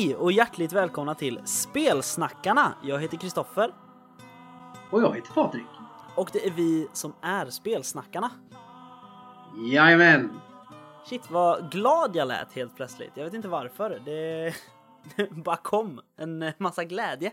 [0.00, 2.74] Hej och hjärtligt välkomna till Spelsnackarna!
[2.82, 3.74] Jag heter Kristoffer
[4.90, 5.66] Och jag heter Patrik.
[6.16, 8.30] och det är vi som är Spelsnackarna.
[9.72, 10.40] Jajamän!
[11.06, 13.10] Shit vad glad jag lät helt plötsligt.
[13.14, 14.02] Jag vet inte varför.
[14.04, 14.54] Det,
[15.16, 17.32] det bara kom en massa glädje.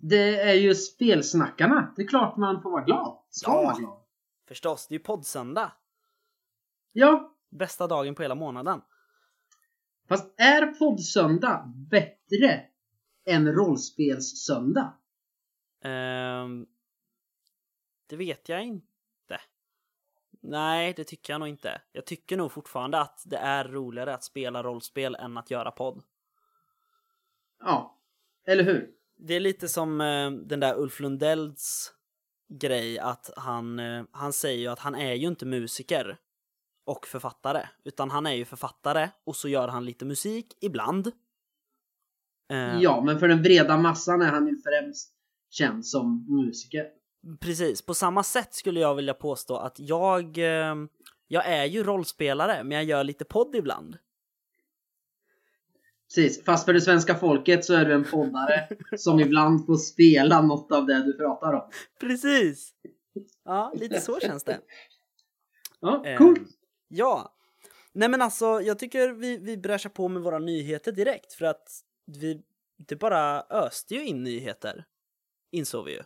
[0.00, 1.92] Det är ju spelsnackarna.
[1.96, 3.18] Det är klart man får vara glad.
[3.30, 3.62] Ska Ja.
[3.62, 3.98] vara glad.
[4.48, 5.72] Förstås, det är ju poddsöndag.
[6.92, 8.80] Ja, Bästa dagen på hela månaden.
[10.10, 12.62] Fast är poddsöndag bättre
[13.26, 14.98] än rollspelssöndag?
[15.84, 16.66] Ehm,
[18.06, 19.40] det vet jag inte.
[20.42, 21.82] Nej, det tycker jag nog inte.
[21.92, 26.02] Jag tycker nog fortfarande att det är roligare att spela rollspel än att göra podd.
[27.60, 27.98] Ja,
[28.46, 28.90] eller hur?
[29.16, 31.94] Det är lite som eh, den där Ulf Lundells
[32.48, 36.18] grej att han, eh, han säger ju att han är ju inte musiker
[36.84, 41.06] och författare, utan han är ju författare och så gör han lite musik ibland.
[42.52, 45.12] Eh, Ja, men för den breda massan är han ju främst
[45.50, 46.86] känd som musiker.
[47.40, 50.74] Precis, på samma sätt skulle jag vilja påstå att jag, eh,
[51.28, 53.98] jag är ju rollspelare, men jag gör lite podd ibland.
[56.08, 60.42] Precis, fast för det svenska folket så är du en poddare som ibland får spela
[60.42, 61.70] något av det du pratar om.
[62.00, 62.72] Precis!
[63.44, 64.60] Ja, lite så känns det.
[65.80, 66.40] Ja, Eh, coolt!
[66.90, 67.34] Ja.
[67.92, 71.68] Nej men alltså, jag tycker vi, vi bräschar på med våra nyheter direkt för att
[72.06, 72.42] vi,
[72.76, 74.84] det bara öste ju in nyheter.
[75.52, 76.02] Insåg vi ju.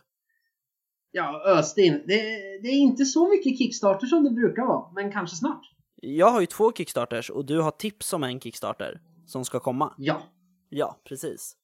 [1.11, 2.03] Ja, öst in.
[2.07, 2.15] Det,
[2.61, 5.71] det är inte så mycket Kickstarter som det brukar vara, men kanske snart.
[5.95, 9.93] Jag har ju två Kickstarters och du har tips om en Kickstarter som ska komma.
[9.97, 10.21] Ja.
[10.69, 11.55] Ja, precis.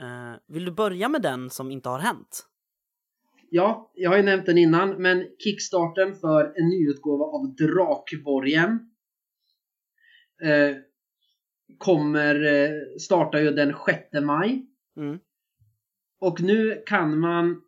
[0.00, 2.46] Eh, vill du börja med den som inte har hänt?
[3.50, 8.70] Ja, jag har ju nämnt den innan, men Kickstarten för en nyutgåva av Drakborgen
[10.42, 10.76] eh,
[11.78, 12.70] kommer eh,
[13.00, 14.66] starta ju den 6 maj.
[14.96, 15.18] Mm.
[16.20, 17.62] Och nu kan man,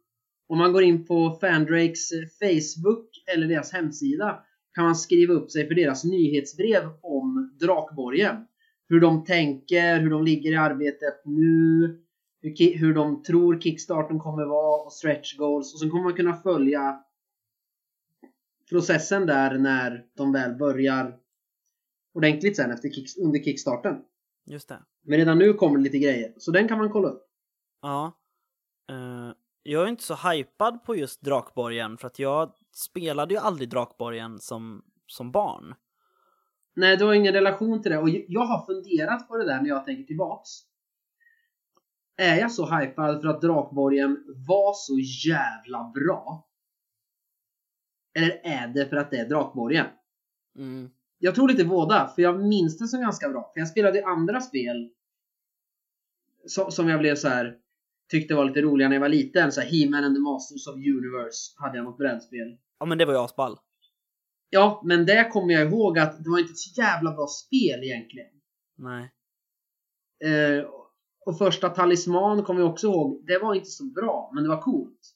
[0.48, 4.44] om man går in på Fandrakes eh, Facebook eller deras hemsida,
[4.74, 8.36] kan man skriva upp sig för deras nyhetsbrev om Drakborgen.
[8.88, 11.98] Hur de tänker, hur de ligger i arbetet nu,
[12.56, 15.74] hur, hur de tror kickstarten kommer vara och stretch goals.
[15.74, 17.04] Och så kommer man kunna följa
[18.68, 21.18] processen där när de väl börjar
[22.14, 23.96] ordentligt sen efter kick, under kickstarten.
[24.46, 24.78] Just det.
[25.02, 27.22] Men redan nu kommer det lite grejer, så den kan man kolla upp.
[27.82, 28.12] Ja.
[28.90, 29.32] Eh,
[29.62, 34.38] jag är inte så hypad på just Drakborgen för att jag spelade ju aldrig Drakborgen
[34.38, 35.74] som, som barn.
[36.76, 37.98] Nej, du har ingen relation till det.
[37.98, 40.50] Och jag har funderat på det där när jag tänker tillbaks.
[42.20, 44.98] Är jag så hypad för att Drakborgen var så
[45.28, 46.48] jävla bra?
[48.14, 49.86] Eller är det för att det är Drakborgen?
[50.56, 50.90] Mm.
[51.18, 53.50] Jag tror lite båda, för jag minns det som ganska bra.
[53.54, 54.90] För jag spelade andra spel
[56.46, 57.56] som, som jag blev så här
[58.10, 59.52] tyckte var lite roliga när jag var liten.
[59.52, 62.58] Så här He-Man and the Masters of Universe hade jag något brädspel.
[62.78, 63.58] Ja men det var ju asball.
[64.50, 67.84] Ja, men det kommer jag ihåg att det var inte ett så jävla bra spel
[67.84, 68.30] egentligen.
[68.76, 69.12] Nej.
[70.24, 70.64] Eh,
[71.28, 73.22] och första Talisman kommer jag också ihåg.
[73.26, 75.14] Det var inte så bra, men det var coolt.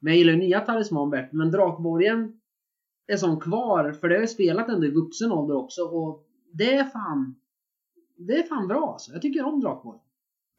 [0.00, 1.28] Men jag gillar ju nya Talisman bättre.
[1.32, 2.40] Men Drakborgen
[3.06, 5.82] är som kvar, för det har jag spelat ändå i vuxen ålder också.
[5.82, 7.34] Och det är fan...
[8.16, 9.12] Det är fan bra alltså.
[9.12, 10.02] Jag tycker om Drakborgen.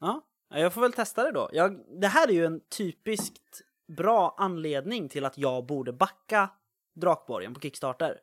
[0.00, 1.50] Ja, jag får väl testa det då.
[1.52, 6.50] Jag, det här är ju en typiskt bra anledning till att jag borde backa
[6.94, 8.20] Drakborgen på Kickstarter.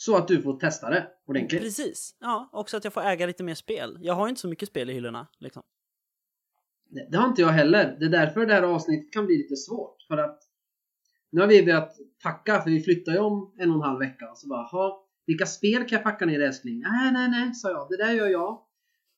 [0.00, 1.62] Så att du får testa det ordentligt.
[1.62, 2.16] Precis.
[2.20, 3.98] Ja, också att jag får äga lite mer spel.
[4.00, 5.62] Jag har ju inte så mycket spel i hyllorna liksom.
[6.90, 7.96] Det, det har inte jag heller.
[8.00, 10.02] Det är därför det här avsnittet kan bli lite svårt.
[10.08, 10.40] För att
[11.30, 14.34] nu har vi börjat packa, för vi flyttar ju om en och en halv vecka.
[14.34, 16.80] Så bara, ha, vilka spel kan jag packa ner älskling?
[16.80, 17.88] Nej, nej, nej, sa jag.
[17.90, 18.62] Det där gör jag.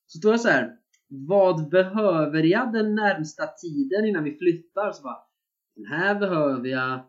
[0.07, 0.71] Så står det så här.
[1.07, 4.91] Vad behöver jag den närmsta tiden innan vi flyttar?
[4.91, 5.19] Så bara,
[5.75, 6.99] den här behöver jag.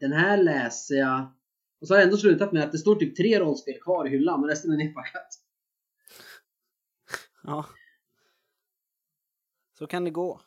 [0.00, 1.37] Den här läser jag.
[1.80, 4.10] Och så har det ändå slutat med att det står typ tre rollspel kvar i
[4.10, 5.28] hyllan och resten är nedpackat.
[7.42, 7.66] Ja.
[9.78, 10.40] Så kan det gå.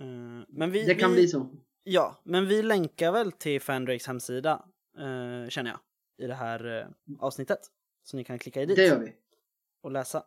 [0.00, 0.06] Eh,
[0.48, 1.50] men vi, Det kan vi, bli så.
[1.82, 4.64] Ja, men vi länkar väl till Fandrakes hemsida,
[4.98, 5.80] eh, känner jag,
[6.18, 6.86] i det här eh,
[7.18, 7.60] avsnittet.
[8.02, 9.14] Så ni kan klicka i dit Det gör vi.
[9.80, 10.24] och läsa.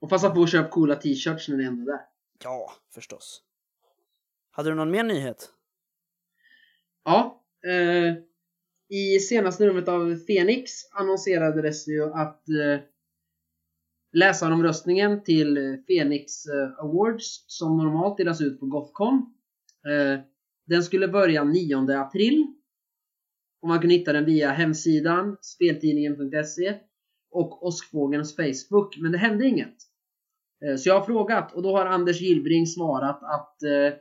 [0.00, 2.00] Och passa på att köpa coola t-shirts när ni ändå är där.
[2.44, 3.42] Ja, förstås.
[4.50, 5.53] Hade du någon mer nyhet?
[7.04, 8.14] Ja, eh,
[8.88, 12.80] i senaste numret av Phoenix annonserades ju att eh,
[14.12, 19.34] läsaromröstningen till Phoenix eh, Awards som normalt delas ut på Gothcon
[19.86, 20.20] eh,
[20.66, 22.46] den skulle börja 9 april
[23.62, 26.78] och man kunde hitta den via hemsidan speltidningen.se
[27.30, 29.76] och Åskfågelns Facebook, men det hände inget.
[30.64, 33.98] Eh, så jag har frågat och då har Anders Gillbring svarat att eh,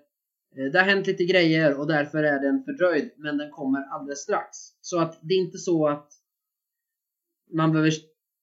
[0.56, 4.58] det har hänt lite grejer och därför är den fördröjd, men den kommer alldeles strax.
[4.82, 6.12] Så att det är inte så att
[7.54, 7.92] man behöver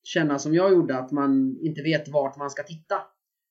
[0.02, 3.02] känna som jag gjorde, att man inte vet vart man ska titta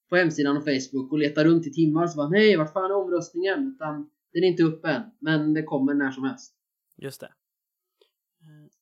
[0.10, 2.96] på hemsidan och Facebook och leta runt i timmar så bara nej, vart fan är
[2.96, 3.74] omröstningen?
[3.76, 6.54] Utan den är inte uppe än, men det kommer när som helst.
[6.98, 7.34] Just det.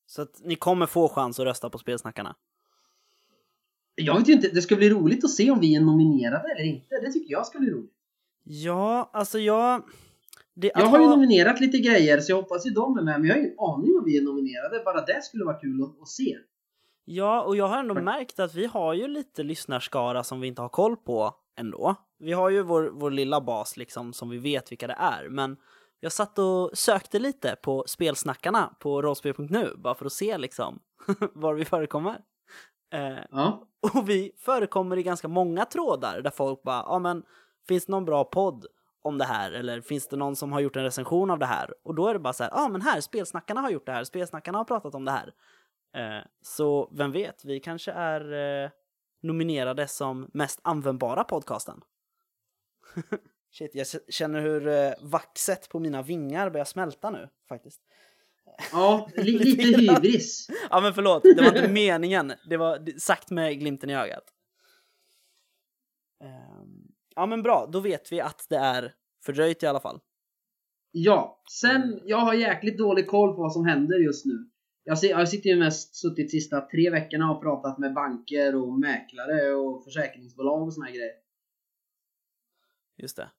[0.05, 2.35] Så att ni kommer få chans att rösta på Spelsnackarna?
[3.95, 6.63] Jag vet ju inte, det ska bli roligt att se om vi är nominerade eller
[6.63, 6.99] inte.
[7.01, 7.96] Det tycker jag ska bli roligt.
[8.49, 9.83] Ja, alltså jag...
[10.53, 13.27] Det, jag har ju nominerat lite grejer så jag hoppas ju de är med, men
[13.27, 14.83] jag har ingen aning om vi är nominerade.
[14.85, 16.37] Bara det skulle vara kul att, att se.
[17.05, 20.61] Ja, och jag har ändå märkt att vi har ju lite lyssnarskara som vi inte
[20.61, 21.95] har koll på ändå.
[22.19, 25.57] Vi har ju vår, vår lilla bas liksom som vi vet vilka det är, men
[25.99, 30.79] jag satt och sökte lite på spelsnackarna på rollspel.nu bara för att se liksom
[31.33, 32.19] var vi förekommer.
[32.93, 33.67] Eh, ja.
[33.95, 37.23] Och vi förekommer i ganska många trådar där folk bara, ja men
[37.67, 38.65] finns det någon bra podd
[39.01, 41.73] om det här eller finns det någon som har gjort en recension av det här?
[41.83, 44.03] Och då är det bara så här, ja men här, spelsnackarna har gjort det här,
[44.03, 45.33] spelsnackarna har pratat om det här.
[45.95, 48.33] Eh, så vem vet, vi kanske är
[48.63, 48.69] eh,
[49.21, 51.81] nominerade som mest användbara podcasten.
[53.51, 57.81] Shit, jag känner hur eh, vaxet på mina vingar börjar smälta nu faktiskt.
[58.71, 60.47] Ja, li lite hybris.
[60.69, 62.33] ja, men förlåt, det var inte meningen.
[62.49, 64.23] Det var sagt med glimten i ögat.
[67.17, 68.93] Ja, men bra, då vet vi att det är
[69.25, 69.99] fördröjt i alla fall.
[70.91, 74.49] Ja, sen jag har jäkligt dålig koll på vad som händer just nu.
[74.83, 79.53] Jag, jag sitter ju mest suttit sista tre veckorna och pratat med banker och mäklare
[79.55, 81.13] och försäkringsbolag och såna här grejer.
[82.97, 83.31] Just det.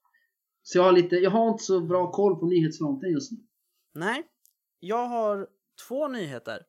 [0.63, 3.39] Så jag har, lite, jag har inte så bra koll på nyhetsfronten just nu.
[3.95, 4.23] Nej,
[4.79, 5.49] jag har
[5.89, 6.67] två nyheter.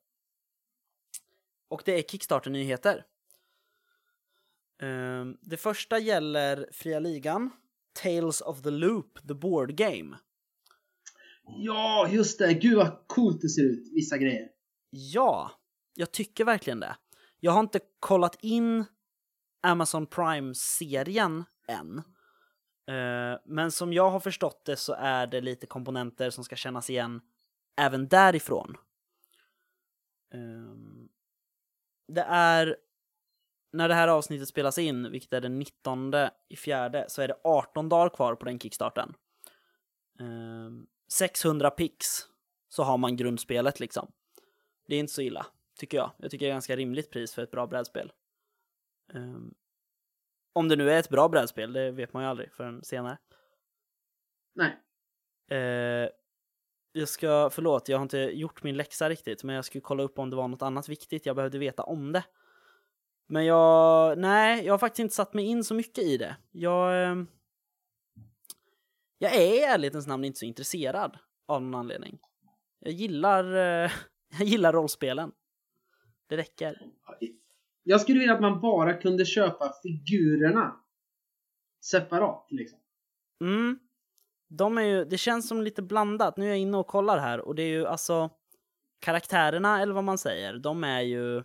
[1.67, 3.05] Och det är Kickstarter-nyheter.
[4.81, 7.49] Um, det första gäller Fria Ligan,
[8.03, 10.17] Tales of the Loop, the board game.
[11.43, 12.53] Ja, just det!
[12.53, 14.47] Gud vad coolt det ser ut, vissa grejer.
[14.89, 15.51] Ja,
[15.93, 16.95] jag tycker verkligen det.
[17.39, 18.85] Jag har inte kollat in
[19.61, 21.97] Amazon Prime-serien än.
[22.87, 26.89] Eh, men som jag har förstått det så är det lite komponenter som ska kännas
[26.89, 27.21] igen
[27.77, 28.77] även därifrån.
[30.33, 31.09] Ehm,
[32.07, 32.77] det är
[33.71, 36.13] när det här avsnittet spelas in, vilket är den 19
[36.49, 39.13] i fjärde, så är det 18 dagar kvar på den kickstarten.
[41.11, 42.05] 600 ehm, pix
[42.69, 44.11] så har man grundspelet liksom.
[44.87, 45.45] Det är inte så illa,
[45.79, 46.11] tycker jag.
[46.17, 48.11] Jag tycker det är ganska rimligt pris för ett bra brädspel.
[49.13, 49.53] Ehm,
[50.53, 53.17] om det nu är ett bra brädspel, det vet man ju aldrig förrän senare.
[54.55, 54.77] Nej.
[55.51, 56.09] Eh,
[56.91, 60.19] jag ska, förlåt, jag har inte gjort min läxa riktigt, men jag skulle kolla upp
[60.19, 62.23] om det var något annat viktigt jag behövde veta om det.
[63.31, 66.35] Men jag, nej, jag har faktiskt inte satt mig in så mycket i det.
[66.51, 67.23] Jag, eh,
[69.17, 71.17] jag är i ärlighetens namn inte så intresserad
[71.47, 72.19] av någon anledning.
[72.79, 73.91] Jag gillar, eh,
[74.39, 75.31] jag gillar rollspelen.
[76.27, 76.81] Det räcker.
[77.83, 80.75] Jag skulle vilja att man bara kunde köpa figurerna
[81.85, 82.79] separat liksom.
[83.41, 83.79] Mm.
[84.49, 86.37] De är ju, det känns som lite blandat.
[86.37, 88.29] Nu är jag inne och kollar här och det är ju alltså
[88.99, 91.43] karaktärerna eller vad man säger, de är ju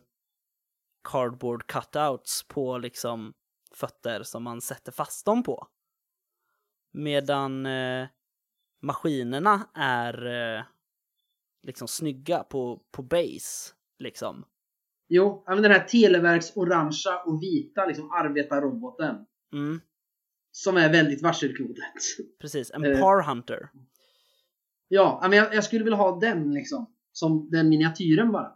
[1.04, 3.32] cardboard cutouts på liksom
[3.75, 5.68] fötter som man sätter fast dem på.
[6.92, 8.06] Medan eh,
[8.82, 10.64] maskinerna är eh,
[11.62, 14.44] liksom snygga på, på base liksom.
[15.08, 19.16] Jo, den här Televerks orangea och vita liksom arbetarroboten.
[19.52, 19.80] Mm.
[20.52, 21.84] Som är väldigt varselklodet.
[22.40, 23.68] Precis, en uh, Par Hunter.
[24.88, 26.94] Ja, men jag, jag, skulle vilja ha den liksom.
[27.12, 28.52] Som den miniatyren bara.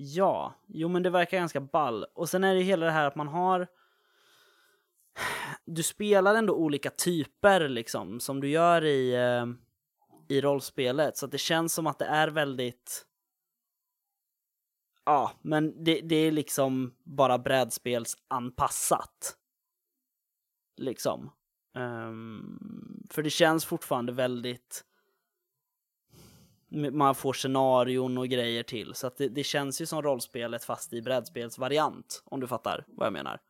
[0.00, 2.04] Ja, jo men det verkar ganska ball.
[2.14, 3.66] Och sen är det hela det här att man har...
[5.64, 9.46] Du spelar ändå olika typer liksom, som du gör i, eh,
[10.28, 11.16] i rollspelet.
[11.16, 13.08] Så att det känns som att det är väldigt
[15.08, 19.36] ja, men det, det är liksom bara brädspelsanpassat.
[20.76, 21.30] Liksom.
[21.74, 24.84] Um, för det känns fortfarande väldigt...
[26.70, 30.92] Man får scenarion och grejer till, så att det, det känns ju som rollspelet fast
[30.92, 33.40] i brädspelsvariant, om du fattar vad jag menar.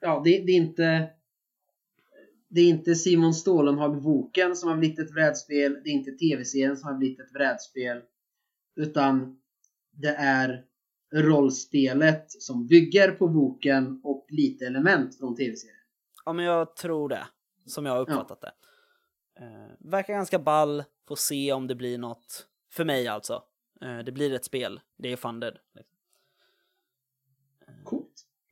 [0.00, 1.10] Ja, det, det är inte...
[2.50, 6.88] Det är inte Simon Stålenhag-boken som har blivit ett brädspel, det är inte tv-serien som
[6.88, 8.02] har blivit ett brädspel.
[8.76, 9.40] Utan
[9.92, 10.64] det är
[11.14, 15.76] rollspelet som bygger på boken och lite element från tv-serien.
[16.24, 17.26] Ja, men jag tror det.
[17.66, 18.48] Som jag har uppfattat ja.
[18.48, 18.52] det.
[19.40, 20.84] Uh, verkar ganska ball.
[21.08, 22.48] Får se om det blir något.
[22.70, 23.42] För mig alltså.
[23.84, 24.80] Uh, det blir ett spel.
[24.96, 25.58] Det är funded.
[25.74, 25.98] Liksom.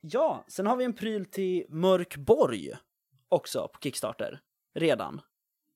[0.01, 2.73] Ja, sen har vi en pryl till Mörkborg
[3.29, 4.41] också på Kickstarter.
[4.73, 5.21] Redan.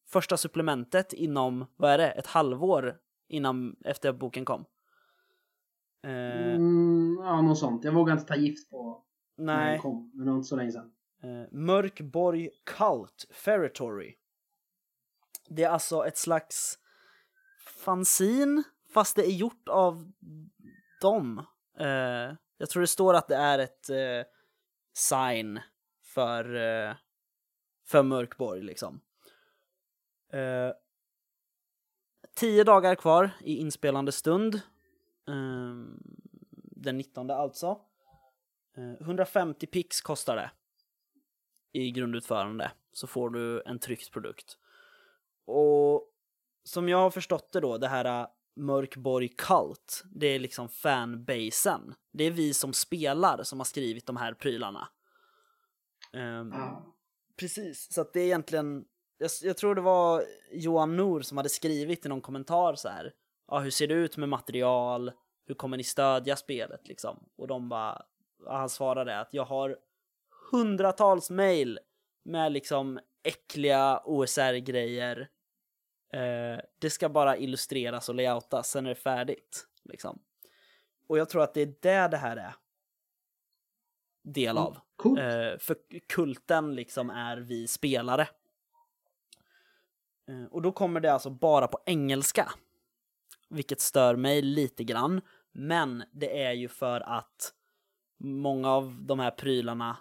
[0.06, 4.65] Första supplementet inom, vad är det, ett halvår innan, efter boken kom.
[6.03, 6.12] Eh,
[6.56, 7.84] Mm, ja, något sånt.
[7.84, 9.03] Jag vågar inte ta gift på
[9.38, 9.80] när den nej.
[9.80, 10.91] kom, men det var inte så länge sedan.
[11.24, 14.15] Eh, Mörkborg Cult Ferritory.
[15.55, 16.79] Det är alltså ett slags
[17.65, 20.12] fanzin, fast det är gjort av
[21.01, 21.46] dem.
[21.79, 24.24] Uh, jag tror det står att det är ett uh,
[24.93, 25.60] sign
[26.03, 26.96] för, uh,
[27.88, 29.01] för Mörkborg liksom.
[32.36, 34.62] Tio dagar kvar i inspelande stund.
[36.53, 37.81] Den 19 alltså.
[39.00, 40.51] 150 pix kostar det
[41.72, 44.58] i grundutförande så får du en tryckt produkt.
[45.45, 46.07] Och
[46.63, 51.93] som jag har förstått det då, det här äh, Mörkborg Cult, det är liksom fanbasen.
[52.13, 54.88] Det är vi som spelar som har skrivit de här prylarna.
[56.13, 56.86] Ehm, Ja.
[57.39, 58.86] Precis, så att det är egentligen,
[59.17, 63.13] jag, jag tror det var Johan Nor som hade skrivit i någon kommentar så här.
[63.48, 65.12] Ja, hur ser det ut med material?
[65.45, 67.24] Hur kommer ni stödja spelet liksom?
[67.38, 68.01] Och de bara,
[68.48, 69.77] han svarade att jag har
[70.51, 71.79] hundratals mail
[72.24, 75.29] med liksom äckliga OSR-grejer.
[76.13, 79.67] Eh, det ska bara illustreras och layoutas, sen är det färdigt.
[79.83, 80.19] Liksom.
[81.07, 82.55] Och jag tror att det är det det här är.
[84.23, 84.77] Del av.
[84.95, 85.19] Coolt.
[85.19, 85.75] Eh, för
[86.07, 88.27] kulten liksom är vi spelare.
[90.27, 92.51] Eh, och då kommer det alltså bara på engelska.
[93.49, 95.21] Vilket stör mig lite grann.
[95.51, 97.53] Men det är ju för att
[98.17, 99.97] många av de här prylarna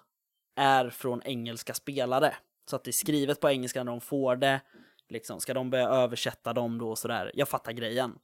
[0.57, 2.35] är från engelska spelare.
[2.71, 4.61] Så att det är skrivet på engelska när de får det.
[5.09, 7.31] Liksom, ska de börja översätta dem då och sådär?
[7.35, 8.19] Jag fattar grejen.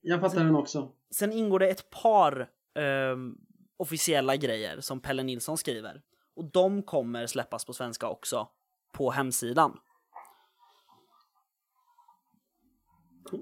[0.00, 0.92] Jag fattar den också.
[1.10, 3.36] Sen ingår det ett par ehm,
[3.76, 6.02] officiella grejer som Pelle Nilsson skriver.
[6.36, 8.48] Och de kommer släppas på svenska också
[8.92, 9.78] på hemsidan.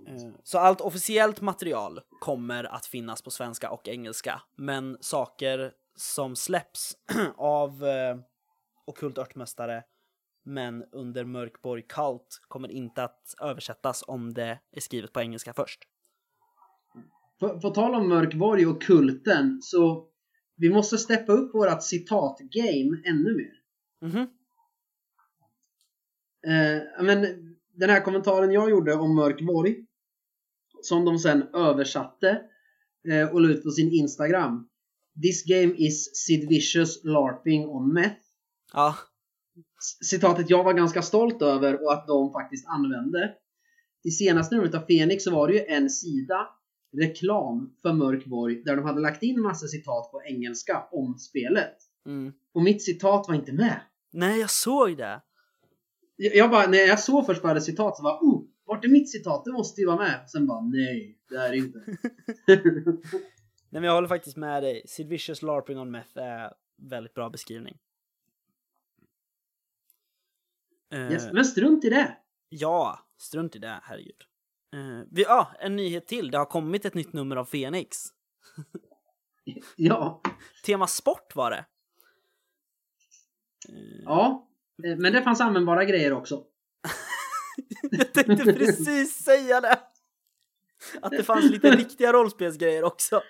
[0.06, 4.42] Eh, Så allt officiellt material kommer att finnas på svenska och engelska.
[4.56, 6.96] Men saker som släpps
[7.36, 7.84] av
[8.84, 9.84] Ockult Örtmästare
[10.44, 15.80] men under Mörkborg Cult kommer inte att översättas om det är skrivet på engelska först.
[17.40, 20.08] På, på tal om Mörkborg och kulten så
[20.56, 23.62] vi måste steppa upp vårat citat-game ännu mer.
[24.00, 24.28] Mhm.
[26.46, 27.20] Eh, men
[27.74, 29.86] den här kommentaren jag gjorde om Mörkborg
[30.82, 32.42] som de sen översatte
[33.08, 34.68] eh, och la ut på sin Instagram.
[35.22, 38.21] This game is Sid Vicious LARPing on meth.
[38.72, 38.96] Ja,
[40.00, 43.34] Citatet jag var ganska stolt över och att de faktiskt använde.
[44.04, 46.48] I senaste numret av Fenix så var det ju en sida
[46.96, 51.76] reklam för Mörkborg där de hade lagt in massa citat på engelska om spelet.
[52.06, 52.32] mm.
[52.54, 53.80] Och mitt citat var inte med.
[54.12, 55.22] Nej, jag såg det.
[56.16, 59.10] Jag jag bara, när jag såg först bara citat så var oh, vart är mitt
[59.10, 59.44] citat?
[59.44, 60.30] Det måste ju vara med.
[60.30, 61.78] Sen bara, nej, det är det inte.
[63.70, 64.82] Nej, men jag håller faktiskt med dig.
[64.86, 67.78] Sid Vicious LARPing on Meth är väldigt bra beskrivning.
[70.62, 71.32] Eh, yes.
[71.32, 72.16] Men strunt i det.
[72.48, 74.16] Ja, strunt i det, herregud.
[74.74, 76.30] Eh, vi, ja, en nyhet till.
[76.30, 77.96] Det har kommit ett nytt nummer av Fenix.
[79.76, 80.22] Ja,
[80.64, 81.64] Tema sport var det.
[84.04, 84.48] ja.
[84.84, 86.44] Eh, Men det fanns användbara grejer också.
[87.90, 89.78] Jag tänkte precis säga det!
[91.02, 93.22] Att det fanns lite riktiga rollspelsgrejer också.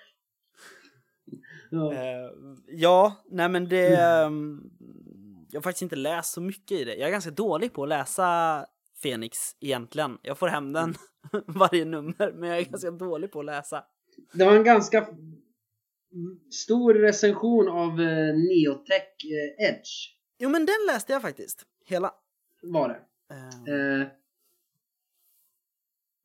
[1.71, 1.93] Ja.
[1.93, 2.29] Eh,
[2.67, 3.95] ja, nej men det...
[4.01, 4.61] ehm,
[5.53, 6.95] jag har faktiskt inte läst så mycket i det.
[6.95, 8.65] Jag är ganska dålig på att läsa
[9.03, 10.17] Fenix egentligen.
[10.21, 10.95] Jag får hem den
[11.47, 13.85] varje nummer, men jag är ganska dålig på att läsa.
[14.33, 15.07] Det var en ganska
[16.51, 19.89] stor recension av eh, Neotech eh, Edge.
[20.37, 21.65] Jo, men den läste jag faktiskt.
[21.85, 22.13] Hela.
[22.61, 22.99] Var det.
[23.35, 24.07] Eh, Eh,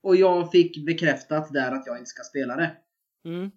[0.02, 2.76] och jag fick bekräftat där att jag inte ska spela det.
[3.24, 3.50] mm,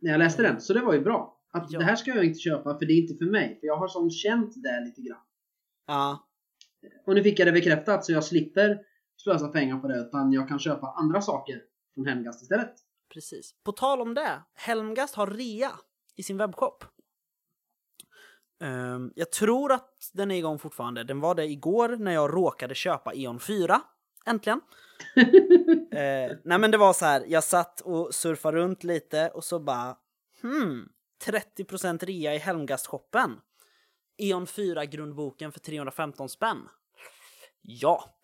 [0.00, 0.60] När jag läste den.
[0.60, 1.35] Så det var ju bra.
[1.52, 1.78] Att Ja.
[1.78, 3.58] det här ska jag inte köpa för det är inte för mig.
[3.60, 5.22] För jag har som känt det lite grann.
[5.86, 6.26] ja,
[7.06, 8.78] Och nu fick jag det bekräftat så jag slipper
[9.16, 9.98] slösa pengar på det.
[9.98, 11.62] Utan jag kan köpa andra saker
[11.94, 12.74] från Hemgast istället.
[13.12, 13.54] precis.
[13.64, 14.42] På tal om det.
[14.54, 15.70] Helmgast har rea
[16.16, 16.84] i sin webbshop.
[18.60, 21.04] Ehm, jag tror att den är igång fortfarande.
[21.04, 23.80] Den var det igår när jag råkade köpa Eon 4.
[24.26, 24.60] Äntligen.
[25.90, 29.58] Eh, nej men det var så här, jag satt och surfade runt lite och så
[29.60, 29.96] bara
[30.42, 30.88] hmm,
[31.24, 33.40] 30% rea i Helmgast-shoppen.
[34.18, 36.68] Eon 4 grundboken för 315 spänn.
[37.62, 38.18] Ja.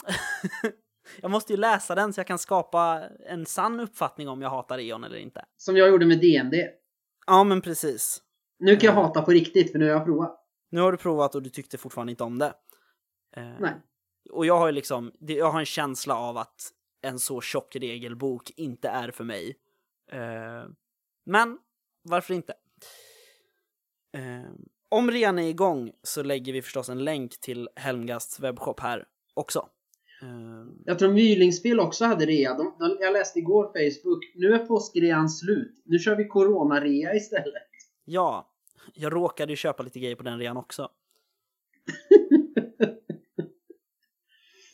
[1.20, 4.78] jag måste ju läsa den så jag kan skapa en sann uppfattning om jag hatar
[4.78, 5.44] Eon eller inte.
[5.56, 6.54] Som jag gjorde med DND.
[7.26, 8.22] Ja men precis.
[8.58, 10.38] Nu kan jag hata på riktigt för nu har jag provat.
[10.70, 12.54] Nu har du provat och du tyckte fortfarande inte om det.
[13.36, 13.74] Eh, Nej.
[14.30, 16.72] Och jag har ju liksom, jag har en känsla av att
[17.02, 19.56] en så tjock regelbok inte är för mig.
[20.12, 20.64] Eh,
[21.26, 21.58] men
[22.02, 22.54] varför inte?
[24.16, 24.50] Eh,
[24.88, 29.68] om rean är igång så lägger vi förstås en länk till Helmgasts webbshop här också.
[30.22, 30.28] Eh,
[30.84, 32.54] Jag tror Mylingspel också hade rea.
[32.54, 34.32] De, de, jag läste igår Facebook.
[34.34, 35.82] Nu är påskrean slut.
[35.84, 37.62] Nu kör vi corona-rea istället.
[38.04, 38.48] ja,
[38.94, 40.88] jag råkade ju köpa lite grejer på den rean också.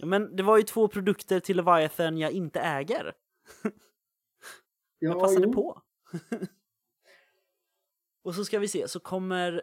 [0.02, 3.12] Men det var ju två produkter till Leviathan jag inte äger.
[4.98, 5.52] Jag Ja, passade jo.
[5.52, 5.82] på.
[8.24, 9.62] Och så ska vi se, så kommer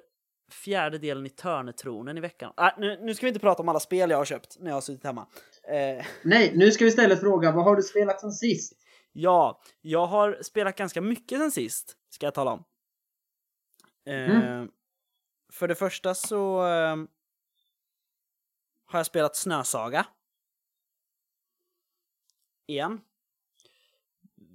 [0.51, 2.53] fjärde delen i Törnetronen i veckan.
[2.57, 4.75] Äh, nu, nu ska vi inte prata om alla spel jag har köpt när jag
[4.75, 5.27] har suttit hemma.
[5.63, 8.73] Eh, Nej, nu ska vi istället fråga vad har du spelat sen sist?
[9.17, 12.63] ja, jag har spelat ganska mycket sen sist, ska jag tala om.
[14.05, 14.71] Eh, Mm.
[15.53, 16.95] För det första så eh,
[18.85, 20.05] har jag spelat Snösaga.
[22.67, 23.01] Igen.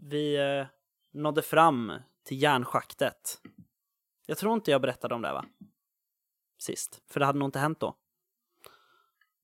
[0.03, 0.67] Vi eh,
[1.11, 1.93] nådde fram
[2.25, 3.41] till järnschaktet.
[4.31, 5.45] Jag tror inte jag berättade om det va?
[6.59, 7.03] Sist.
[7.07, 7.97] För det hade nog inte hänt då.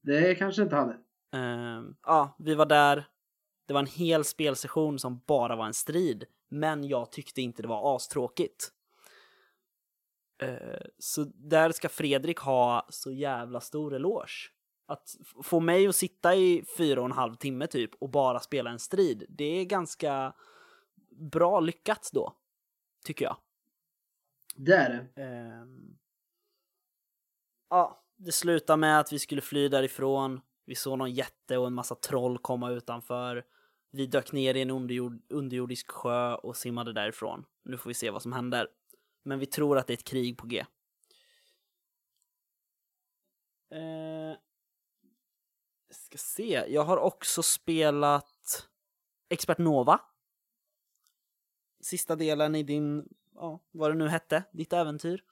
[0.02, 0.92] Det kanske inte hade.
[1.32, 3.08] Eh, ja, vi var där.
[3.66, 6.24] Det var en hel spelsession som bara var en strid.
[6.48, 8.72] Men jag tyckte inte det var astråkigt.
[10.42, 14.50] Eh, så där ska Fredrik ha så jävla stor eloge.
[14.86, 18.70] Att få mig att sitta i fyra och en halv timme typ och bara spela
[18.70, 20.34] en strid, det är ganska
[21.10, 22.32] bra lyckat då.
[23.04, 23.36] Tycker jag.
[24.56, 25.22] Det är det.
[25.22, 25.66] Eh,
[27.70, 30.40] ja, det slutar med att vi skulle fly därifrån.
[30.64, 33.44] Vi såg någon jätte och en massa troll komma utanför.
[33.90, 37.44] Vi dök ner i en underjord, underjordisk sjö och simmade därifrån.
[37.64, 38.68] Nu får vi se vad som händer.
[39.22, 40.64] Men vi tror att det är ett krig på G.
[43.70, 44.36] Eh,
[45.88, 48.68] ska se, jag har också spelat
[49.28, 50.00] Expert Nova.
[51.80, 55.24] Sista delen i din, ja, vad det nu hette, ditt äventyr.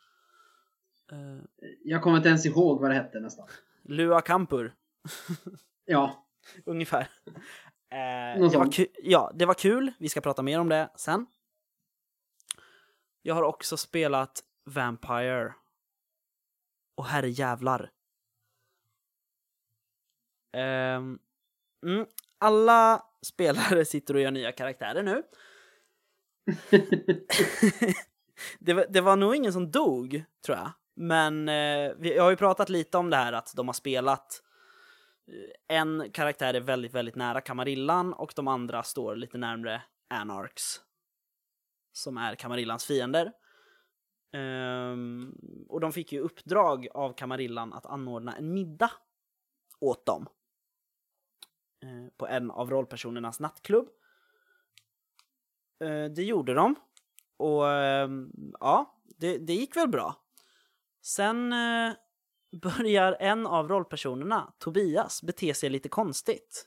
[1.13, 3.49] Eh, Jag kommer inte ens ihåg vad det hette nästan.
[3.83, 4.75] Lua Campur,
[5.85, 6.27] Ja,
[6.65, 7.09] ungefär.
[7.91, 9.93] Eh, Något det var ku- ja, det var kul.
[9.99, 11.27] Vi ska prata mer om det sen.
[13.23, 15.55] Jag har också spelat Vampire.
[16.95, 17.91] Och herre jävlar.
[20.53, 21.19] Ehm,
[21.87, 22.07] mm,
[22.39, 25.23] alla spelare sitter och gör nya karaktärer nu
[28.59, 30.71] det, var, det var nog ingen som dog, tror jag.
[30.97, 34.43] Men eh, vi jag har ju pratat lite om det här att de har spelat
[35.69, 40.81] eh, en karaktär är väldigt, väldigt nära Kamarillan och de andra står lite närmre Anarchs.
[41.93, 43.33] Som är Kamarillans fiender.
[44.33, 48.91] Um, och de fick ju uppdrag av Kamarillan att anordna en middag
[49.81, 50.27] åt dem.
[51.85, 53.89] Uh, på en av rollpersonernas nattklubb.
[55.81, 56.75] Eh, det gjorde de.
[57.37, 60.17] Och ehm, ja, det, det gick väl bra.
[61.03, 61.93] Sen eh,
[62.63, 66.67] börjar en av rollpersonerna, Tobias, bete sig lite konstigt.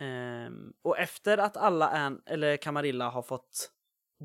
[0.00, 3.72] Ehm, och efter att alla An- eller Camarilla har fått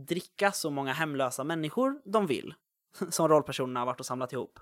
[0.08, 2.54] dricka så många hemlösa människor de vill,
[3.10, 4.60] som rollpersonerna har varit och samlat ihop,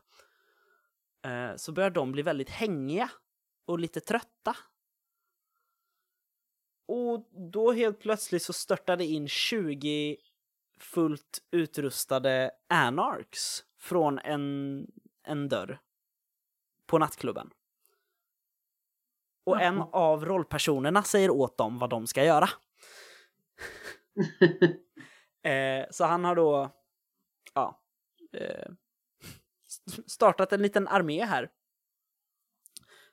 [1.25, 3.09] eh, så börjar de bli väldigt hängiga
[3.65, 4.55] och lite trötta.
[6.87, 10.17] Och då helt plötsligt så störtade in 20
[10.79, 14.87] fullt utrustade Anarchs från en,
[15.23, 15.79] en dörr
[16.85, 17.49] på nattklubben.
[19.43, 22.49] Och en av rollpersonerna säger åt dem vad de ska göra.
[25.45, 26.69] Eh, så han har då
[27.53, 27.81] ja,
[28.33, 28.71] eh,
[29.67, 31.49] st- startat en liten armé här.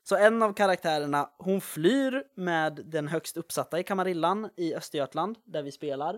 [0.02, 5.62] Så en av karaktärerna, hon flyr med den högst uppsatta i Kamarillan i Östergötland, där
[5.62, 6.14] vi spelar.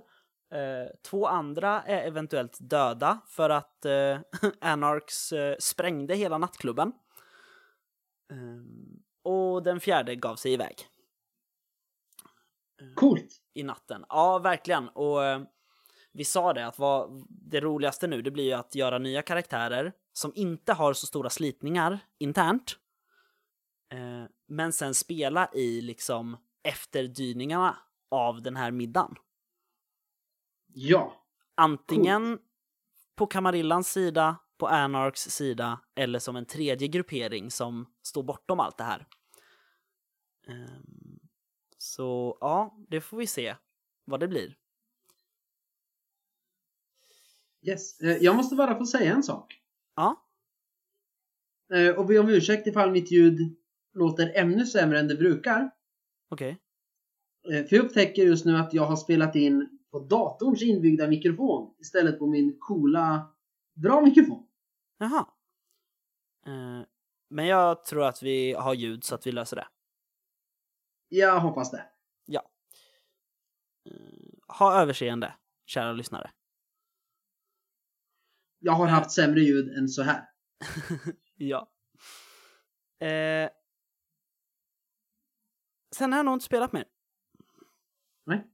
[0.53, 4.19] Eh, två andra är eventuellt döda för att eh,
[4.61, 6.93] Anarchs eh, sprängde hela nattklubben.
[8.33, 10.75] Ehm, och den fjärde gav sig iväg
[12.95, 13.41] Coolt!
[13.55, 14.05] i natten.
[14.09, 14.89] Ja, verkligen.
[14.89, 15.43] Och eh,
[16.13, 19.93] vi sa det att vad, det roligaste nu det blir ju att göra nya karaktärer
[20.13, 22.77] som inte har så stora slitningar internt.
[24.47, 27.77] Men sen spela i liksom efterdyningarna
[28.11, 29.15] av den här middagen.
[30.67, 31.21] Ja,
[31.57, 32.39] Antingen
[33.15, 38.79] på Kamarillans sida, på Anarchs sida eller som en tredje gruppering som står bortom allt
[38.79, 39.07] det här.
[40.49, 41.21] Ehm,
[41.79, 43.57] Så ja, det får vi se
[44.05, 44.57] vad det blir.
[47.63, 48.01] Yes.
[48.01, 49.61] Eh, Jag måste bara få säga en sak.
[49.97, 50.25] Ja.
[51.75, 53.57] Eh, Och be om ursäkt ifall mitt ljud
[53.95, 55.71] låter ännu sämre än det brukar.
[56.29, 56.59] Okej.
[57.53, 61.75] Eh, För jag upptäcker just nu att jag har spelat in på datorns inbyggda mikrofon
[61.79, 63.35] istället på min coola,
[63.75, 64.47] bra mikrofon.
[64.99, 65.27] Jaha.
[66.47, 66.83] Eh,
[67.31, 69.67] men jag tror att vi har ljud så att vi löser det.
[71.09, 71.85] Jag hoppas det.
[72.27, 72.51] Ja.
[73.91, 75.35] Eh, ha överseende,
[75.67, 76.31] kära lyssnare.
[78.59, 80.29] Jag har haft sämre ljud än så här.
[81.37, 81.71] ja.
[83.07, 83.51] Eh,
[85.95, 86.85] sen har jag nog inte spelat mer,
[88.25, 88.47] Nej.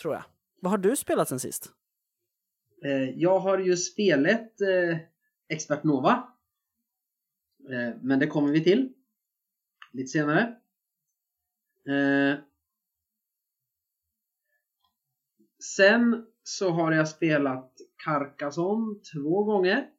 [0.00, 0.24] tror jag.
[0.60, 1.72] Vad har du spelat sen sist?
[2.84, 4.98] Eh, Jag har ju spelat eh,
[5.48, 6.32] Expert Nova.
[7.70, 8.92] Eh, Men det kommer vi till
[9.92, 10.56] lite senare.
[11.88, 12.38] Eh,
[15.62, 17.72] Sen så har jag spelat
[18.04, 19.90] Carcassonne två gånger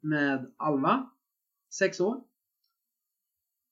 [0.00, 1.10] med Alva,
[1.70, 2.22] sex år.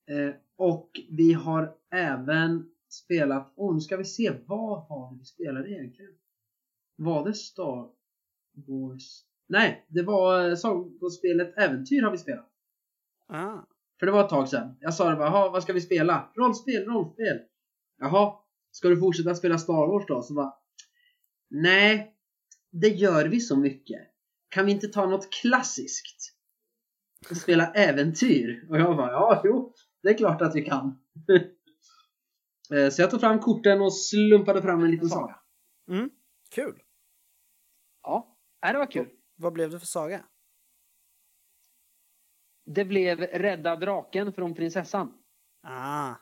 [0.08, 5.66] Eh, Och vi har även spelat, åh nu ska vi se, vad har vi spelat
[5.66, 6.12] egentligen?
[6.96, 7.88] Var det Star
[8.66, 9.24] Wars?
[9.48, 12.48] Nej, det var sagospelet Äventyr har vi spelat.
[13.26, 13.58] Ah.
[13.98, 14.76] För det var ett tag sedan.
[14.80, 16.32] Jag sa det bara, "Jaha, vad ska vi spela?
[16.36, 17.38] Rollspel, rollspel.
[17.98, 18.32] Jaha,
[18.70, 20.22] ska du fortsätta spela Star Wars då?
[20.22, 20.54] Så bara,
[21.50, 22.14] nej,
[22.70, 24.00] det gör vi så mycket.
[24.48, 26.34] Kan vi inte ta något klassiskt?
[27.30, 28.66] Och spela äventyr?
[28.70, 30.98] Och jag bara, ja, jo, det är klart att vi kan.
[32.74, 35.40] Eh, så jag tog fram korten och slumpade fram en liten saga.
[35.90, 36.10] Mm.
[36.50, 36.82] Kul.
[38.02, 39.08] Ja, nej, det var kul.
[39.36, 40.24] Vad blev det för saga?
[42.66, 45.14] Det blev Rädda draken från prinsessan.
[45.62, 46.14] Ah.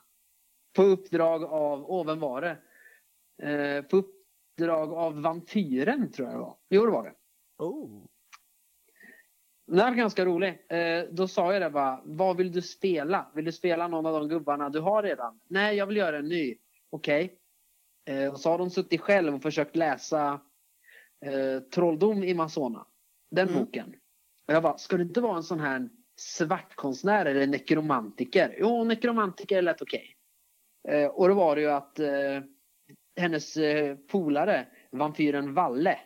[0.77, 2.59] På uppdrag av, åh vem var det?
[3.43, 6.59] Eh, på uppdrag av vampyren tror jag det var.
[6.69, 7.15] Jo det var det.
[7.59, 8.07] Oh.
[9.67, 10.59] Den här var ganska rolig.
[10.69, 13.31] Eh, då sa jag det bara, vad vill du spela?
[13.35, 15.41] Vill du spela någon av de gubbarna du har redan?
[15.49, 16.57] Nej, jag vill göra en ny.
[16.91, 17.39] Okej.
[18.09, 20.41] Eh, och så har de suttit själv och försökt läsa
[21.27, 22.87] eh, Trolldom i Masona.
[23.31, 23.61] Den Mm.
[23.61, 23.95] boken.
[24.49, 28.57] Och jag bara, ska det inte vara en sån här svartkonstnär eller nekromantiker?
[28.59, 30.17] Jo, nekromantiker lät okej.
[30.89, 32.41] Eh, och då var det ju att eh,
[33.17, 35.99] hennes eh, polare, vampyren Valle,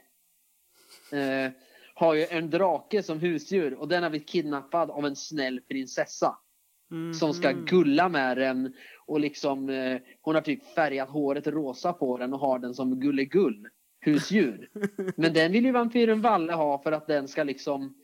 [1.13, 1.53] eh,
[2.01, 6.39] har ju en drake som husdjur och den har blivit kidnappad av en snäll prinsessa
[7.19, 7.65] som ska Mhm.
[7.65, 8.75] gulla med den
[9.07, 13.01] och liksom eh, hon har typ färgat håret rosa på den och har den som
[13.01, 13.69] gullegull
[14.01, 14.71] husdjur.
[15.17, 17.95] Men den vill ju vampyren Valle ha för att den ska liksom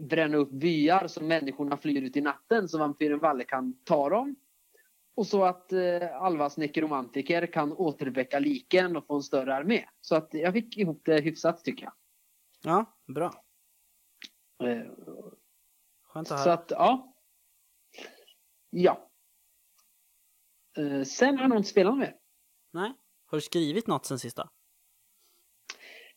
[0.00, 4.36] bränna upp byar så människorna flyr ut i natten så vampyren Valle kan ta dem.
[5.16, 9.84] Och så att eh, Alvas nekromantiker kan återväcka liken och få en större armé.
[10.00, 11.92] Så att jag fick ihop det hyfsat tycker jag.
[12.64, 13.44] Ja, bra.
[14.64, 14.82] Eh,
[16.02, 16.52] Skönt att Så höra.
[16.52, 17.14] att, ja.
[18.70, 19.10] Ja.
[20.76, 22.16] Eh, sen har jag nog inte spelat mer.
[22.72, 22.92] Nej.
[23.26, 24.50] Har du skrivit något sen sista?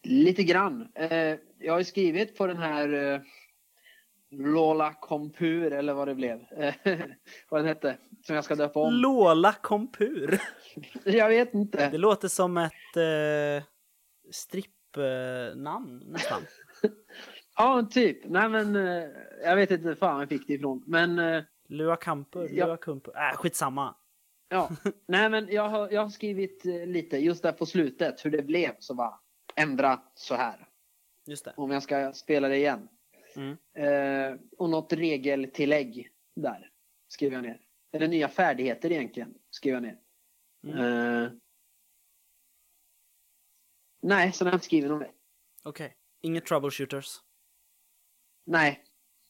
[0.03, 0.91] Lite grann.
[0.95, 3.21] Eh, jag har ju skrivit på den här
[4.29, 6.39] Lola Compur eller vad det blev.
[7.49, 7.97] Vad den hette.
[8.23, 8.93] Som jag ska döpa om.
[8.93, 10.41] Lola Kompur.
[11.05, 11.97] jag vet Det inte.
[11.97, 13.67] låter som ett eh,
[14.31, 16.41] strippnamn nästan.
[17.57, 18.25] Ja, typ.
[18.25, 19.03] Nej men eh,
[19.43, 20.83] jag vet inte fan jag fick det ifrån.
[20.87, 22.77] Men eh, Lua Kampur, Ja.
[22.85, 22.99] Lua.
[23.31, 23.95] Äh, skitsamma.
[24.49, 24.69] ja.
[25.07, 28.41] Nej men jag har, jag har skrivit eh, lite just där på slutet hur det
[28.41, 28.71] blev.
[28.79, 29.19] Så bara
[29.55, 30.67] ändra så här.
[31.25, 31.53] Just det.
[31.57, 32.87] Om jag ska spela det igen.
[33.35, 33.57] Mm.
[33.73, 36.71] Eh, och något regeltillägg där
[37.07, 37.61] skriver jag ner.
[37.91, 39.97] Eller nya färdigheter egentligen skriver jag ner.
[40.63, 41.23] Mm.
[41.23, 41.31] Eh,
[44.01, 45.11] nej, så har jag inte skrivit något mer.
[45.63, 45.96] Okej.
[46.21, 47.07] Inget troubleshooters.
[48.45, 48.83] Nej,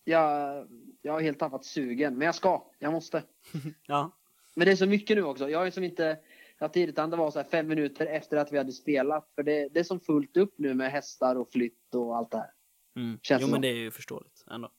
[0.03, 0.67] jag,
[1.01, 2.17] jag har helt tappat sugen.
[2.17, 3.23] Men jag ska, jag måste.
[3.87, 4.11] Ja.
[4.55, 5.49] Men det är så mycket nu också.
[5.49, 6.19] Jag har ju som inte
[6.59, 9.31] haft tid utan det var så här fem minuter efter att vi hade spelat.
[9.35, 12.37] För det, det är som fullt upp nu med hästar och flytt och allt det
[12.37, 12.51] här.
[12.95, 13.19] Mm.
[13.21, 13.51] Känns jo så.
[13.51, 14.71] men det är ju förståeligt ändå.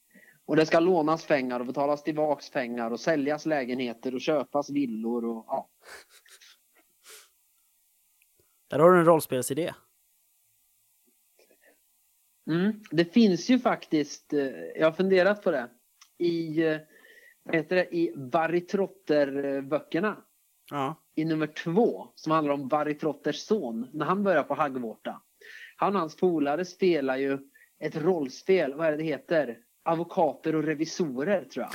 [0.44, 5.25] Och det ska lånas pengar och betalas tillbaks pengar och säljas lägenheter och köpas villor
[5.25, 5.71] och ja.
[8.68, 9.75] Där har du en rollspelsidé.
[12.49, 12.73] Mm.
[12.91, 15.69] Det finns ju faktiskt, eh, jag har funderat på det,
[16.19, 16.79] i, eh,
[17.43, 20.17] vad heter det, i Barry Trotter-böckerna.
[20.71, 20.95] Ja.
[21.15, 25.23] I nummer två, som handlar om Barry Trotters son, när han börjar på Haggvårta.
[25.77, 27.39] Han och hans polare spelar ju
[27.81, 29.59] ett rollspel, vad är det det heter?
[29.83, 31.67] Advokater och revisorer tror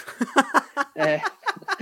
[0.95, 1.07] jag.
[1.13, 1.21] eh,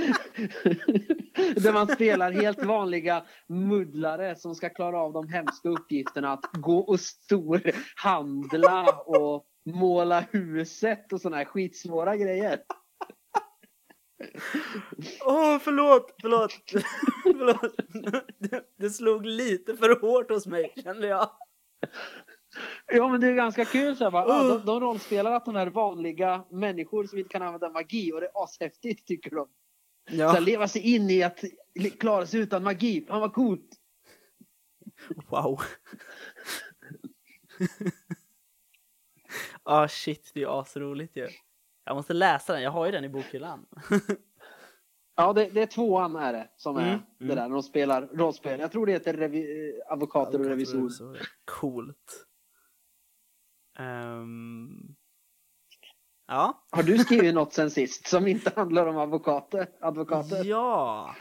[1.55, 6.79] Där man spelar helt vanliga muddlare som ska klara av de hemska uppgifterna att gå
[6.79, 12.59] och storhandla och måla huset och såna här skitsvåra grejer.
[15.25, 16.51] Åh, oh, förlåt, förlåt,
[17.23, 17.75] förlåt.
[18.77, 21.29] Det, slog lite för hårt hos mig, kände jag.
[22.87, 24.47] Ja men det är ganska kul så här, bara, uh.
[24.47, 28.27] de, de rollspelar att de är vanliga människor som inte kan använda magi och det
[28.27, 29.47] är ashäftigt tycker de.
[30.05, 30.27] Ja.
[30.27, 31.43] Så här, leva sig in i att
[31.99, 33.69] klara sig utan magi, fan vad coolt!
[35.29, 35.61] Wow.
[39.63, 41.27] ah shit, det är asroligt ju.
[41.83, 43.65] Jag måste läsa den, jag har ju den i bokhyllan.
[45.15, 48.01] ja, det, det, är tvåan är det som är mm, det där när de spelar
[48.01, 48.59] rollspel.
[48.59, 51.27] Jag tror det heter revi, advokater och revisorer.
[51.45, 52.27] Coolt.
[53.79, 54.95] Um...
[56.31, 56.65] Ja.
[56.71, 59.69] Har du skrivit något sen sist som inte handlar om advokater?
[59.81, 60.45] advokater?
[60.45, 61.15] Ja.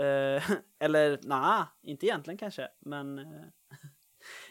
[0.00, 3.44] Uh, eller nej, inte egentligen kanske, men uh,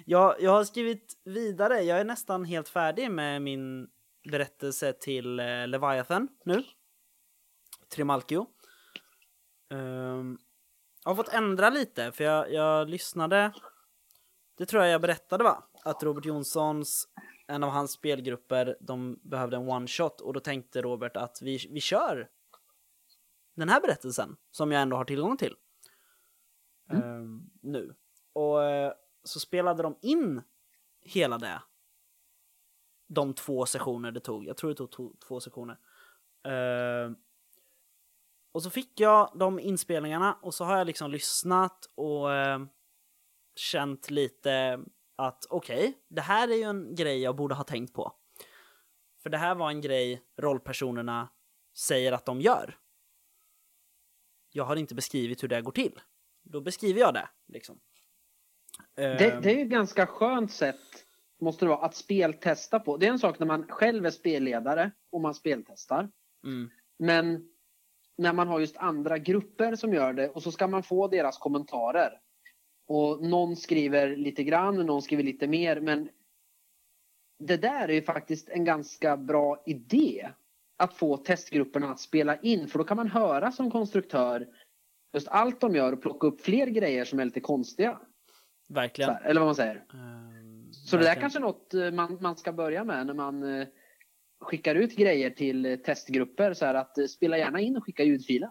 [0.05, 1.81] jag, jag har skrivit vidare.
[1.81, 3.87] Jag är nästan helt färdig med min
[4.31, 6.63] berättelse till uh, Leviathan nu.
[7.95, 8.47] Trimalchio.
[9.73, 10.37] Um,
[11.03, 13.51] jag har fått ändra lite, för jag, jag lyssnade.
[14.57, 15.63] Det tror jag jag berättade va?
[15.83, 17.07] Att Robert Jonssons
[17.47, 21.67] en av hans spelgrupper, de behövde en one shot och då tänkte Robert att vi,
[21.71, 22.29] vi kör
[23.55, 25.55] den här berättelsen som jag ändå har tillgång till
[26.91, 27.03] mm.
[27.03, 27.95] uh, nu.
[28.33, 28.91] Och uh,
[29.23, 30.41] så spelade de in
[31.01, 31.61] hela det.
[33.07, 34.45] De två sessioner det tog.
[34.45, 35.77] Jag tror det tog to två sessioner.
[36.47, 37.15] Uh,
[38.51, 42.27] och så fick jag de inspelningarna och så har jag liksom lyssnat och
[43.55, 44.79] känt lite
[45.15, 48.13] att okej, okay, det här är ju en grej jag borde ha tänkt på.
[49.23, 51.29] För det här var en grej rollpersonerna
[51.77, 52.77] säger att de gör.
[54.51, 56.01] Jag har inte beskrivit hur det går till.
[56.43, 57.79] Då beskriver jag det, liksom.
[58.95, 61.05] Det, det är ju ett ganska skönt sätt,
[61.41, 62.97] måste det vara, att speltesta på.
[62.97, 66.09] Det är en sak när man själv är spelledare och man speltestar.
[66.43, 66.69] Mm.
[66.99, 67.49] Men
[68.17, 71.37] när man har just andra grupper som gör det och så ska man få deras
[71.37, 72.21] kommentarer.
[72.87, 75.79] Och någon skriver lite grann, någon skriver lite mer.
[75.79, 76.09] Men
[77.39, 80.29] det där är ju faktiskt en ganska bra idé.
[80.77, 82.67] Att få testgrupperna att spela in.
[82.67, 84.47] För då kan man höra som konstruktör
[85.13, 87.99] just allt de gör och plocka upp fler grejer som är lite konstiga.
[88.69, 89.09] Verkligen.
[89.11, 89.75] Här, eller vad man säger.
[89.93, 91.03] Um, Så verkligen.
[91.03, 93.67] det där kanske är något eh, man, man ska börja med när man uh,
[94.39, 96.53] skickar ut grejer till uh, testgrupper.
[96.53, 98.49] Så här att spela gärna in och skicka ljudfiler.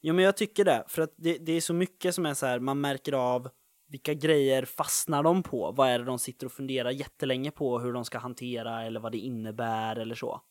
[0.00, 2.46] Jo men jag tycker det, för att det, det är så mycket som är så
[2.46, 3.48] här, man märker av
[3.90, 5.72] vilka grejer fastnar de på?
[5.72, 9.12] Vad är det de sitter och funderar jättelänge på hur de ska hantera eller vad
[9.12, 10.42] det innebär eller så.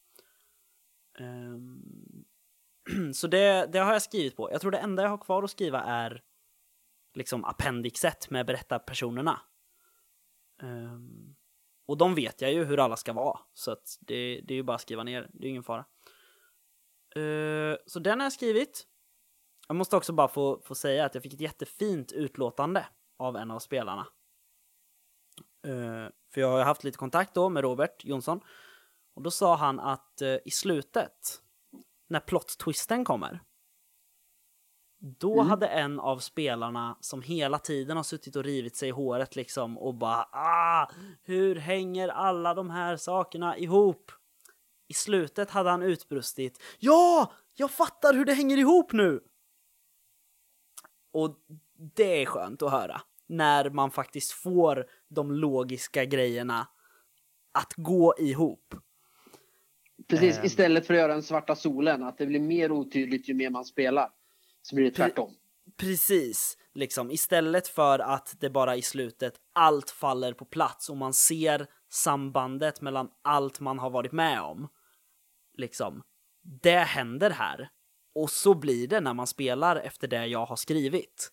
[1.20, 2.26] Um,
[3.14, 4.52] så det, det har jag skrivit på.
[4.52, 6.22] Jag tror det enda jag har kvar att skriva är
[7.14, 9.42] liksom appendixet med berättarpersonerna.
[10.62, 11.36] Um,
[11.88, 14.64] och de vet jag ju hur alla ska vara, så att det, det är ju
[14.64, 15.86] bara att skriva ner, det är ingen fara.
[17.18, 18.88] Uh, så den har jag skrivit.
[19.68, 22.86] Jag måste också bara få, få säga att jag fick ett jättefint utlåtande
[23.20, 24.08] av en av spelarna.
[25.68, 28.42] Uh, för jag har haft lite kontakt då med Robert Jonsson.
[29.16, 31.42] Och då sa han att uh, i slutet,
[32.08, 33.40] när plot-twisten kommer,
[35.00, 35.48] då mm.
[35.48, 39.78] hade en av spelarna som hela tiden har suttit och rivit sig i håret liksom
[39.78, 40.92] och bara ah,
[41.24, 44.12] hur hänger alla de här sakerna ihop?
[44.88, 49.24] I slutet hade han utbrustit ja, jag fattar hur det hänger ihop nu!
[51.12, 51.36] Och
[51.96, 56.68] det är skönt att höra när man faktiskt får de logiska grejerna
[57.52, 58.76] att gå ihop.
[60.08, 60.46] Precis, eh.
[60.46, 63.66] istället för att göra den svarta solen, att det blir mer otydligt ju mer man
[63.66, 64.10] spelar.
[64.62, 65.36] Så blir det tvärtom.
[65.78, 71.14] Precis, liksom istället för att det bara i slutet allt faller på plats och man
[71.14, 74.68] ser sambandet mellan allt man har varit med om.
[75.58, 76.04] Liksom,
[76.62, 77.70] det händer här.
[78.16, 81.32] Och så blir det när man spelar efter det jag har skrivit.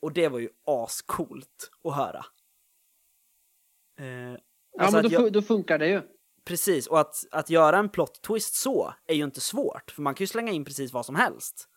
[0.00, 2.24] Och det var ju ascoolt att höra.
[3.98, 4.38] Eh, ja,
[4.78, 6.02] alltså men då, jag, då, funkar det ju.
[6.44, 10.14] Precis, och att, att göra en plot twist så är ju inte svårt, för man
[10.14, 11.68] kan ju slänga in precis vad som helst.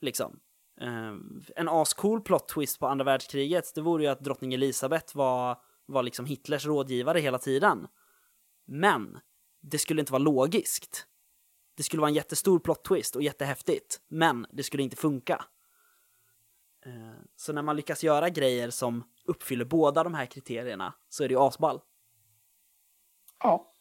[0.00, 0.40] Liksom.
[0.80, 1.14] Eh,
[1.56, 6.02] en ascool plot twist på andra världskriget, det vore ju att drottning Elisabeth var, var
[6.02, 7.86] liksom Hitlers rådgivare hela tiden.
[8.66, 9.18] Men
[9.62, 11.06] det skulle inte vara logiskt.
[11.76, 15.44] Det skulle vara en jättestor plot twist och jättehäftigt, men det skulle inte funka.
[16.88, 21.28] Eh, så när man lyckas göra grejer som uppfyller båda de här kriterierna så är
[21.28, 21.80] det ju asball.
[23.42, 23.72] Ja.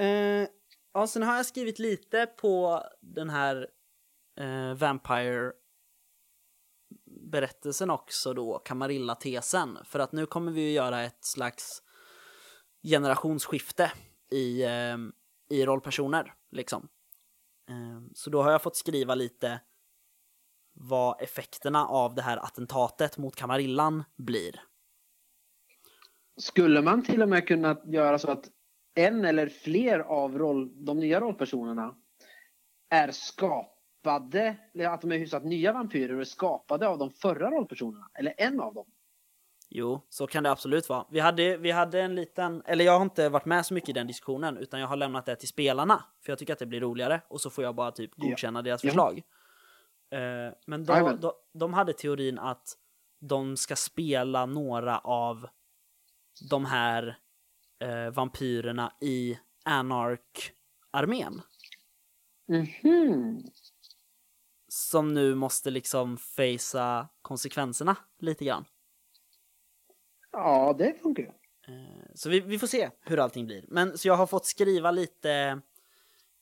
[0.00, 0.46] Uh,
[0.92, 3.68] ja, sen har jag skrivit lite på den här
[4.38, 5.52] eh, Vampire
[7.30, 9.78] berättelsen också då, Camarilla-tesen.
[9.84, 11.82] För att nu kommer vi ju göra ett slags
[12.82, 13.92] generationsskifte
[14.30, 14.96] i, eh,
[15.50, 16.88] i rollpersoner, liksom.
[17.68, 19.60] Eh, så då har jag fått skriva lite
[20.78, 24.60] vad effekterna av det här attentatet mot Kamarillan blir.
[26.36, 28.44] Skulle man till och med kunna göra så att
[28.94, 31.94] en eller fler av roll, de nya rollpersonerna
[32.90, 37.50] är skapade, eller att de är hyfsat nya vampyrer och är skapade av de förra
[37.50, 38.08] rollpersonerna?
[38.18, 38.86] Eller en av dem?
[39.68, 41.06] Jo, så kan det absolut vara.
[41.10, 43.92] Vi hade, vi hade en liten, eller jag har inte varit med så mycket i
[43.92, 46.80] den diskussionen, utan jag har lämnat det till spelarna, för jag tycker att det blir
[46.80, 48.62] roligare, och så får jag bara typ godkänna ja.
[48.62, 49.14] deras förslag.
[49.16, 49.35] Ja.
[50.14, 52.76] Uh, men då, då, de hade teorin att
[53.20, 55.48] de ska spela några av
[56.50, 57.18] de här
[57.84, 61.42] uh, vampyrerna i Anark-armén.
[62.48, 63.50] Mm -hmm.
[64.68, 68.64] Som nu måste liksom facea konsekvenserna lite grann.
[70.32, 71.28] Ja, det funkar ju.
[71.68, 73.64] Eh, så vi, vi, får se hur allting blir.
[73.68, 75.60] Men så jag har fått skriva lite,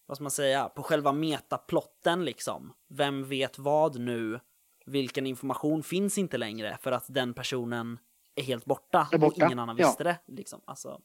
[0.07, 2.73] vad ska man säga, på själva metaplotten liksom.
[2.89, 4.41] Vem vet vad nu?
[4.87, 7.99] Vilken information finns inte längre för att den personen
[8.35, 9.45] är helt borta, är borta.
[9.45, 10.05] och ingen annan visste ja.
[10.05, 10.33] det.
[10.33, 10.61] Liksom.
[10.65, 11.01] Alltså,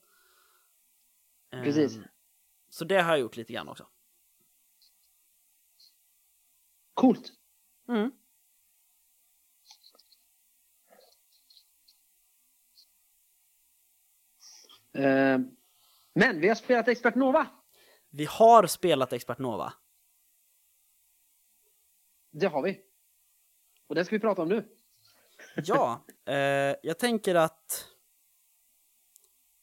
[1.52, 1.98] Precis.
[1.98, 2.04] Um,
[2.70, 3.88] så det har jag gjort lite grann också.
[6.94, 7.34] Coolt.
[7.88, 8.12] Mm.
[14.94, 15.40] Eh,
[16.14, 17.59] men vi har spelat Expert Nova.
[18.10, 19.74] Vi har spelat Expert Nova.
[22.32, 22.82] Det har vi.
[23.88, 24.68] Och det ska vi prata om nu.
[25.56, 27.90] ja, eh, jag tänker att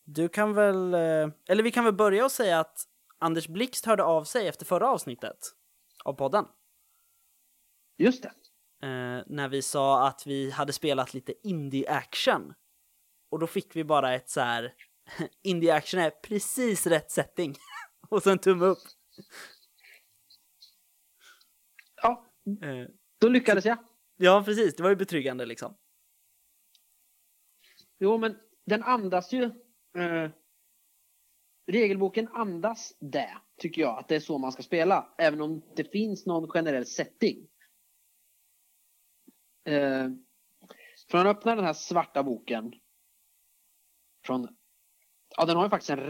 [0.05, 2.85] du kan väl, eh, eller vi kan väl börja och säga att
[3.19, 5.39] Anders Blixt hörde av sig efter förra avsnittet
[6.05, 6.47] av podden.
[7.97, 8.33] Just det.
[8.87, 12.55] Eh, när vi sa att vi hade spelat lite indie action.
[13.31, 14.75] Och då fick vi bara ett så här
[15.43, 17.57] indie action är precis rätt setting.
[18.11, 18.79] och så en tumme upp.
[22.03, 22.27] Ja,
[22.63, 22.89] eh,
[23.19, 23.79] då lyckades jag.
[24.17, 24.77] Ja, precis.
[24.77, 25.77] Det var ju betryggande liksom.
[27.99, 29.45] Jo, men den andas ju...
[29.99, 30.31] Eh,
[31.67, 35.15] regelboken andas det, tycker jag, att det är så man ska spela.
[35.19, 37.49] Även om det finns någon generell setting.
[39.65, 40.09] Eh,
[41.11, 42.73] för man öppnar den här svarta boken
[44.25, 44.57] från
[45.37, 46.09] Ja, den har ju faktiskt en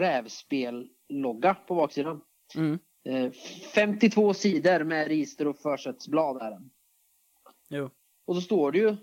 [1.09, 2.21] rävspel-logga på baksidan.
[2.55, 2.79] Mm.
[3.75, 6.71] 52 eh, sidor med register och försättsblad är den.
[7.69, 7.91] Jo.
[8.27, 8.97] Och så står det ju,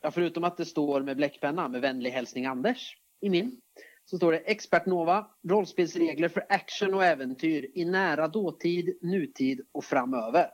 [0.00, 3.60] ja, förutom att det står med bläckpenna med vänlig hälsning Anders i min,
[4.04, 9.84] så står det Expert Nova, rollspelsregler för action och äventyr i nära dåtid, nutid och
[9.84, 10.50] framöver.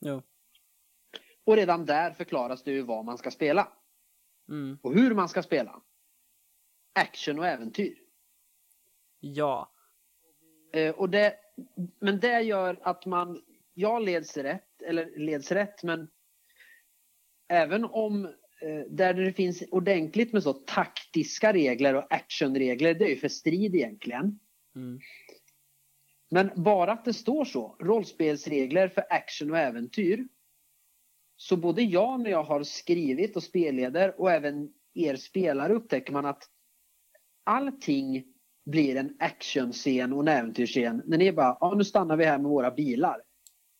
[0.00, 0.22] Jo.
[1.44, 3.72] Och redan där förklaras det ju vad man ska spela.
[4.48, 4.78] Mm.
[4.82, 5.82] Och hur man ska spela.
[6.94, 7.98] Action och äventyr.
[9.20, 9.71] Ja.
[10.72, 11.34] Eh, och det,
[12.00, 13.42] men det gör att man,
[13.74, 16.08] jag leds rätt, eller leds rätt, men
[17.48, 18.24] även om
[18.62, 23.28] eh, där det finns ordentligt med så taktiska regler och actionregler, det är ju för
[23.28, 24.38] strid egentligen.
[24.76, 25.00] Mm.
[26.30, 30.28] Men bara att det står så, rollspelsregler för action och äventyr.
[31.36, 36.26] Så både jag när jag har skrivit och spelleder och även er spelare upptäcker man
[36.26, 36.42] att
[37.44, 38.31] allting
[38.64, 41.02] blir en actionscen och en äventyrsscen.
[41.06, 43.22] När ni bara, ja nu stannar vi här med våra bilar.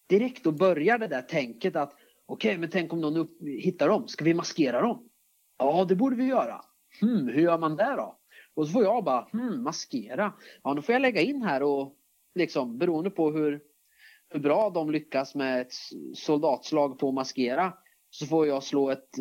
[0.08, 1.92] Direkt då börjar det där tänket att
[2.26, 5.08] okej, okay, men tänk om någon upp, hittar dem, ska vi maskera dem?
[5.58, 6.60] Ja, det borde vi göra.
[7.00, 8.18] Hmm, hur gör man det då?
[8.54, 10.32] Och så får jag bara, hmm, maskera.
[10.62, 11.96] Ja, då får jag lägga in här och
[12.34, 13.60] liksom beroende på hur,
[14.28, 15.72] hur bra de lyckas med ett
[16.14, 17.74] soldatslag på att maskera
[18.10, 19.18] så får jag slå ett,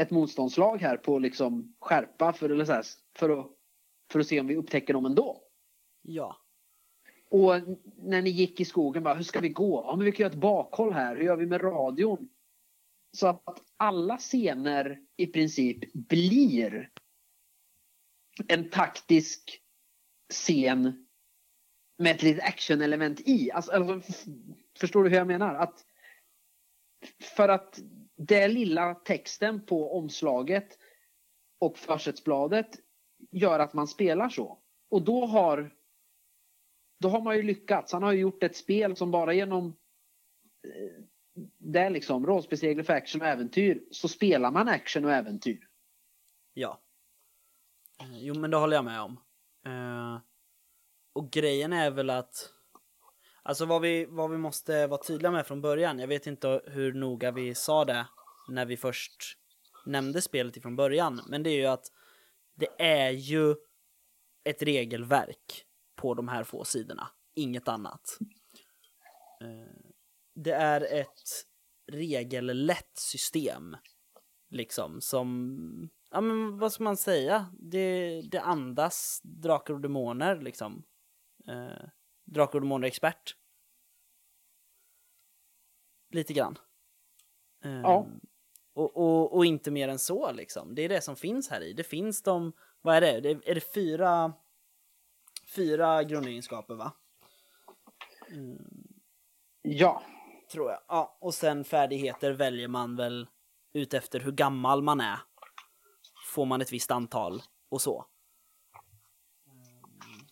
[0.00, 2.84] ett motståndslag här på liksom skärpa för, eller så här,
[3.18, 3.46] för att
[4.12, 5.42] för att se om vi upptäcker dem ändå.
[6.02, 6.36] Ja.
[7.30, 7.54] Och
[7.96, 9.84] när ni gick i skogen, bara, hur ska vi gå?
[9.86, 11.16] Ja, men vi kan göra ett bakhåll här.
[11.16, 12.28] Hur gör vi med radion?
[13.12, 16.90] Så att alla scener i princip blir
[18.48, 19.62] en taktisk
[20.32, 21.06] scen
[21.98, 23.50] med ett litet actionelement i.
[23.50, 24.12] Alltså, alltså,
[24.78, 25.54] förstår du hur jag menar?
[25.54, 25.84] Att
[27.36, 27.80] för att
[28.16, 30.78] den lilla texten på omslaget
[31.58, 32.68] och försättsbladet
[33.30, 34.58] gör att man spelar så.
[34.90, 35.74] Och då har,
[37.00, 37.92] då har man ju lyckats.
[37.92, 39.66] Han har ju gjort ett spel som bara genom
[40.66, 41.04] eh,
[41.58, 45.68] det liksom, rollspelsregler för action och äventyr, så spelar man action och äventyr.
[46.54, 46.80] Ja.
[48.00, 49.20] Eh, jo, men det håller jag med om.
[49.66, 50.20] Uh,
[51.12, 52.52] och grejen är väl att
[53.42, 56.92] Alltså vad vi, vad vi måste vara tydliga med från början, jag vet inte hur
[56.92, 58.06] noga vi sa det
[58.48, 59.38] när vi först
[59.86, 61.86] nämnde spelet ifrån början, men det är ju att
[62.54, 63.54] det är ju
[64.44, 68.18] ett regelverk på de här få sidorna, inget annat.
[69.40, 69.90] Eh,
[70.34, 71.46] Det är ett
[71.92, 73.76] regellätt system,
[74.50, 80.84] liksom, som, ja men vad ska man säga, det, det andas drakar och demoner, liksom.
[81.48, 81.88] Eh,
[82.24, 83.36] Drakar och Demoner-expert.
[86.10, 86.58] Lite grann.
[87.64, 88.06] Ehm, Ja.
[88.80, 90.74] Och, och, och inte mer än så liksom.
[90.74, 91.72] Det är det som finns här i.
[91.72, 92.52] Det finns de,
[92.82, 93.20] vad är det?
[93.20, 94.32] det är, är det fyra,
[95.56, 96.92] fyra grundegenskaper va?
[99.62, 100.02] Ja,
[100.52, 100.80] Tror jag.
[100.88, 103.28] Ja, och sen färdigheter väljer man väl
[103.72, 105.18] ut efter hur gammal man är.
[106.34, 108.04] Får man ett visst antal och så.
[109.46, 110.26] Mm.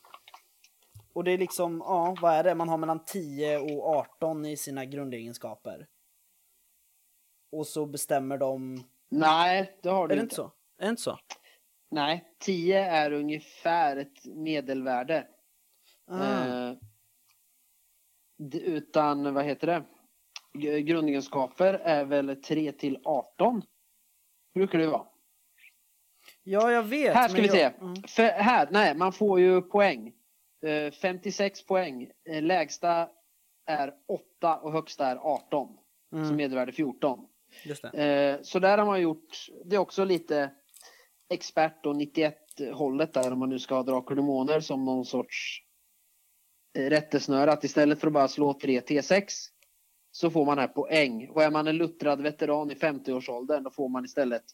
[1.13, 2.55] Och det är liksom, ja, vad är det?
[2.55, 5.87] Man har mellan 10 och 18 i sina grundegenskaper.
[7.53, 8.85] Och så bestämmer de...
[9.09, 10.25] nej det har Är du det inte.
[10.25, 10.53] inte så?
[10.79, 11.19] Är det inte så?
[11.91, 15.27] Nej, 10 är ungefär ett medelvärde.
[16.07, 16.75] Ah, Eh,
[18.53, 19.85] utan, vad heter det?
[20.81, 23.63] Grundegenskaper är väl 3 till 18.
[24.55, 25.07] Brukar det vara.
[26.43, 27.15] ja, jag vet.
[27.15, 27.61] Här ska vi se.
[27.61, 28.03] jag- mm.
[28.03, 30.13] För här, nej, man får ju poäng.
[30.67, 32.11] Eh, 56 poäng.
[32.29, 33.09] Eh, Lägsta
[33.67, 35.79] är 8 och högsta är 18.
[36.11, 37.27] Så Mm, medelvärde 14.
[37.95, 40.51] Eh, så där har man gjort, det är också lite
[41.29, 42.37] expert och 91
[42.73, 45.63] hållet där om man nu ska ha drakar och demoner som någon sorts
[46.79, 49.25] eh, rättesnöre att istället för att bara slå 3 T6
[50.11, 51.29] så får man här poäng.
[51.29, 54.45] Och är man en luttrad veteran i 50-årsåldern då får man istället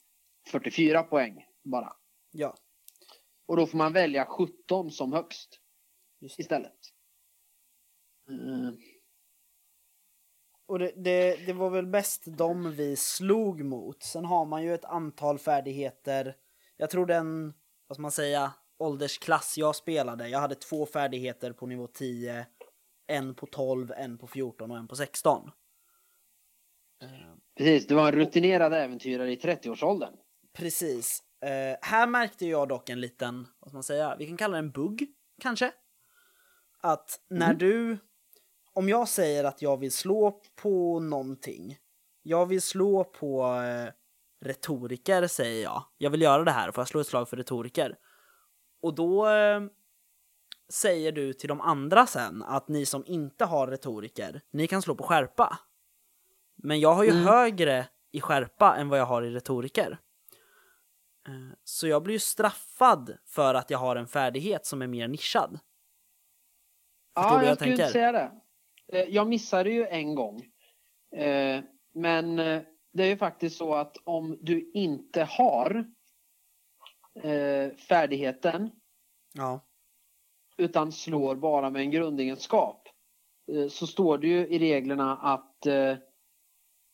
[0.50, 1.92] 44 poäng bara.
[2.30, 2.54] Ja,
[3.46, 5.60] Och då får man välja 17 som högst
[6.38, 6.78] istället.
[8.28, 8.70] Eh,
[10.66, 14.02] Och det, det, det var väl bäst de vi slog mot.
[14.02, 16.36] Sen har man ju ett antal färdigheter.
[16.76, 17.54] Jag tror den,
[17.86, 20.28] vad ska man säga, åldersklass jag spelade.
[20.28, 22.46] Jag hade två färdigheter på nivå 10.
[23.06, 25.50] En på 12, en på 14 och en på 16.
[27.02, 27.08] Eh,
[27.56, 30.14] Precis, du var en rutinerad äventyrare i 30-årsåldern.
[30.52, 31.22] Precis.
[31.40, 34.58] Eh, här märkte jag dock en liten, vad ska man säga, vi kan kalla det
[34.58, 35.06] en bugg,
[35.40, 35.72] kanske?
[36.80, 37.98] Att när du,
[38.74, 41.78] om jag säger att jag vill slå på någonting,
[42.22, 43.92] jag vill slå på eh,
[44.44, 47.96] retoriker säger jag, jag vill göra det här, får jag slå ett slag för retoriker?
[48.82, 49.60] Och då eh,
[50.72, 54.94] säger du till de andra sen att ni som inte har retoriker, ni kan slå
[54.94, 55.58] på skärpa.
[56.56, 57.24] Men jag har ju Mm.
[57.26, 59.98] högre i skärpa än vad jag har i retoriker.
[61.28, 65.08] Eh, Så jag blir ju straffad för att jag har en färdighet som är mer
[65.08, 65.58] nischad.
[67.16, 67.92] Förstår du Ja, hur jag jag skulle tänker?
[67.92, 68.30] säga det.
[68.92, 70.42] Eh, Jag missade ju en gång.
[71.16, 71.60] Eh,
[71.94, 72.62] Men eh,
[72.92, 75.86] det är ju faktiskt så att om du inte har
[77.88, 78.70] färdigheten
[79.34, 79.60] Ja.
[80.56, 82.88] utan slår bara med en grundegenskap
[83.70, 85.66] så står det ju i reglerna att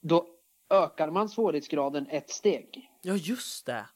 [0.03, 0.27] då
[0.71, 2.91] ökar man svårighetsgraden ett steg.
[3.03, 3.87] ja, just det!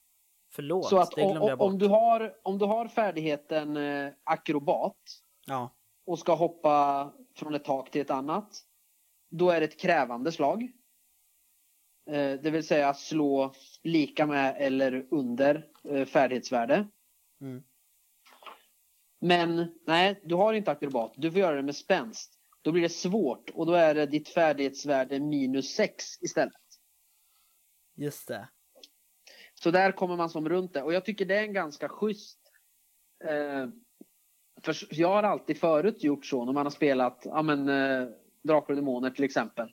[0.52, 1.66] Förlåt, Så att det glömde om, jag bort.
[1.72, 3.78] om, du har, om du har färdigheten
[4.24, 4.96] akrobat
[5.46, 5.70] Ja,
[6.06, 8.60] och ska hoppa från ett tak till ett annat.
[9.30, 10.62] Då är det ett krävande slag.
[12.10, 16.88] Eh, Det vill säga slå lika med eller under eh, färdighetsvärde.
[17.40, 17.62] Mm.
[19.20, 21.12] Men nej, du har inte akrobat.
[21.16, 22.38] Du får göra det med spänst.
[22.62, 26.52] Då blir det svårt och då är det ditt färdighetsvärde minus 6 istället.
[27.96, 28.48] just det.
[29.54, 30.82] Så där kommer man som runt det.
[30.82, 32.38] Och jag tycker det är en ganska schysst.
[33.24, 33.66] Eh,
[34.64, 38.08] för jag har alltid förut gjort så när man har spelat ja, men, eh,
[38.42, 39.72] Drakar och Demoner till exempel.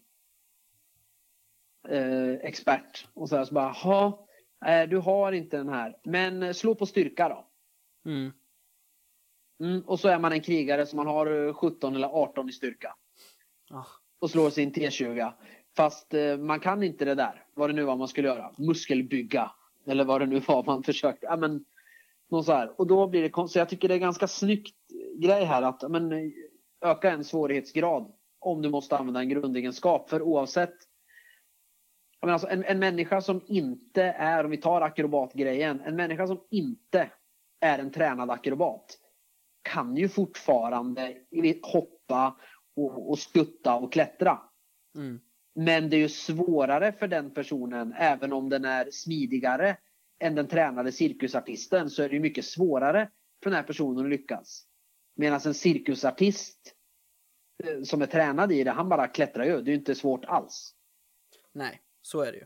[1.88, 3.08] Eh, expert.
[3.14, 4.28] Och så, här, så bara, ha,
[4.66, 5.98] eh, du har inte den här.
[6.04, 7.48] Men eh, slå på styrka då.
[8.12, 8.32] Mm.
[9.60, 12.52] Mm, och så är man en krigare som man har eh, 17 eller 18 i
[12.52, 12.96] styrka.
[13.70, 13.86] Ah,
[14.20, 15.34] Och slår sin T20.
[15.78, 17.46] Fast eh, man kan inte det där.
[17.54, 18.52] Vad det nu var man skulle göra.
[18.58, 19.52] Muskelbygga.
[19.86, 21.26] Eller vad det nu var man försökte.
[21.26, 21.66] Ja, men,
[22.30, 22.80] någon så här.
[22.80, 23.60] Och då blir det konstigt.
[23.60, 24.76] Jag tycker det är ganska snyggt
[25.22, 26.34] grej här att men,
[26.86, 28.12] öka en svårighetsgrad.
[28.40, 30.10] Om du måste använda en grundegenskap.
[30.10, 30.76] För oavsett.
[32.22, 35.82] Menar, alltså, en, en människa som inte är, om vi tar akrobatgrejen.
[35.82, 37.12] En människa som inte
[37.60, 38.98] är en tränad akrobat.
[39.62, 41.18] Kan ju fortfarande
[41.62, 42.38] hoppa
[42.76, 44.40] och, och skutta och klättra.
[44.96, 45.20] mm.
[45.56, 49.78] Men det är ju svårare för den personen, även om den är smidigare
[50.20, 53.10] än den tränade cirkusartisten, så är det mycket svårare
[53.44, 54.71] för den här personen att lyckas.
[55.16, 56.74] Medan en cirkusartist
[57.64, 59.52] eh, som är tränad i det, han bara klättrar ju.
[59.62, 60.76] Det är ju inte svårt alls.
[61.54, 62.46] Nej, så är det ju.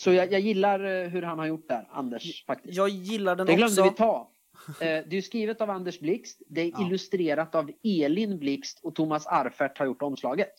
[0.00, 2.44] Så jag, jag gillar eh, hur han har gjort där, Anders.
[2.44, 2.74] faktiskt.
[2.76, 3.90] Jag gillar den Det glömde också.
[3.90, 4.32] vi ta.
[4.68, 6.42] Eh, Det är ju skrivet av Anders Blixt.
[6.48, 6.86] Det är Ja.
[6.86, 10.52] illustrerat av Elin Blixt och Thomas Arfert har gjort omslaget.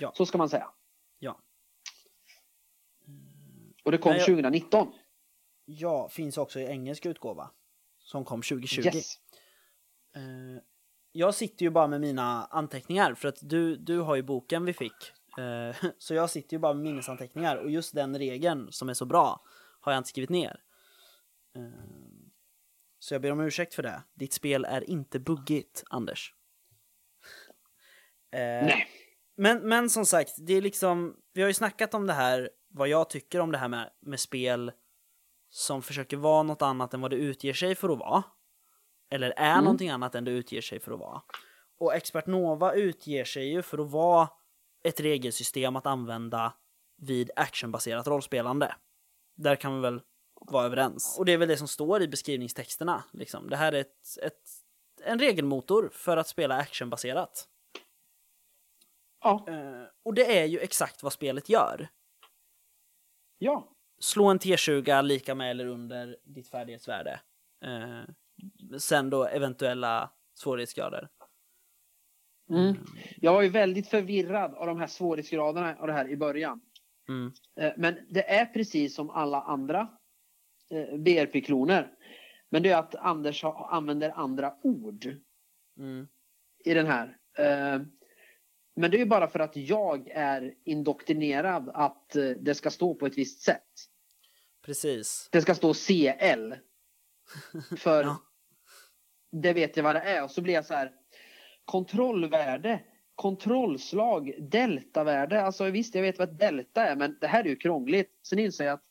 [0.00, 0.12] Ja.
[0.14, 0.70] Så ska man säga.
[1.18, 1.40] Ja.
[3.84, 4.92] Och det kom jag- 2019.
[5.64, 7.50] Ja, finns också i engelsk utgåva.
[7.98, 8.82] Som kom 2020.
[8.96, 9.18] Yes.
[10.16, 10.62] Eh,
[11.12, 14.72] jag sitter ju bara med mina anteckningar för att du, du har ju boken vi
[14.72, 15.12] fick.
[15.38, 19.04] Eh, så jag sitter ju bara med minnesanteckningar och just den regeln som är så
[19.04, 19.44] bra
[19.80, 20.60] har jag inte skrivit ner.
[21.56, 21.62] Eh,
[22.98, 24.02] så jag ber om ursäkt för det.
[24.14, 26.34] Ditt spel är inte buggigt, Anders.
[28.32, 28.88] Nej.
[29.36, 32.88] men, men som sagt, det är liksom, vi har ju snackat om det här, vad
[32.88, 34.72] jag tycker om det här med, med spel
[35.48, 38.22] som försöker vara något annat än vad det utger sig för att vara.
[39.10, 39.64] Eller är Mm.
[39.64, 41.22] någonting annat än det utger sig för att vara.
[41.78, 44.28] Och Expert Nova utger sig ju för att vara
[44.82, 46.52] ett regelsystem att använda
[46.96, 48.74] vid actionbaserat rollspelande.
[49.34, 50.00] Där kan vi väl
[50.40, 51.18] vara överens.
[51.18, 53.04] Och det är väl det som står i beskrivningstexterna.
[53.12, 53.50] Liksom.
[53.50, 54.42] Det här är ett, ett,
[55.04, 57.48] en regelmotor för att spela actionbaserat.
[59.20, 59.44] Ja.
[59.48, 61.88] Eh, och det är ju exakt vad spelet gör.
[63.38, 63.70] ja.
[63.98, 67.20] Slå en T20 lika med eller under ditt färdighetsvärde.
[67.64, 68.02] Eh,
[68.78, 71.08] sen då eventuella svårighetsgrader.
[72.50, 72.76] Mm.
[73.16, 76.60] Jag var ju väldigt förvirrad av de här svårighetsgraderna och det här i början.
[77.08, 77.32] Mm.
[77.60, 79.88] Eh, Men det är precis som alla andra
[80.70, 81.92] eh, BRP-kloner.
[82.50, 85.06] Men det är att Anders använder andra ord
[85.78, 86.08] Mm.
[86.64, 87.16] i den här.
[87.38, 87.82] Eh,
[88.76, 93.06] Men det är ju bara för att jag är indoktrinerad att det ska stå på
[93.06, 93.68] ett visst sätt.
[94.64, 95.28] Precis.
[95.32, 96.54] Det ska stå CL.
[97.76, 98.16] För Ja.
[99.32, 100.24] det vet jag vad det är.
[100.24, 100.92] Och så blir jag så här.
[101.64, 102.80] Kontrollvärde,
[103.14, 105.42] kontrollslag, deltavärde.
[105.42, 108.18] Alltså visst, jag vet vad delta är, men det här är ju krångligt.
[108.22, 108.84] Sen inser jag att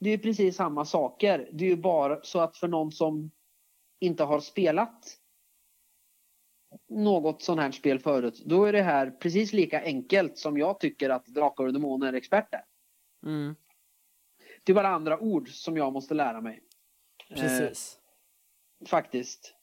[0.00, 1.48] det är precis samma saker.
[1.52, 3.30] Det är ju bara så att för någon som
[4.00, 5.18] inte har spelat
[6.88, 11.10] något sånt här spel förut, då är det här precis lika enkelt som jag tycker
[11.10, 12.62] att Drakar och Demoner är.
[13.26, 13.54] Mm.
[14.64, 16.62] Det är bara andra ord som jag måste lära mig.
[17.28, 17.98] Precis.
[18.80, 19.54] Eh, faktiskt.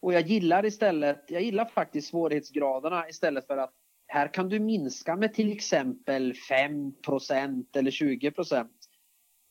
[0.00, 3.74] Och jag gillar istället, jag gillar faktiskt svårighetsgraderna istället för att
[4.06, 8.68] här kan du minska med till exempel 5% eller 20%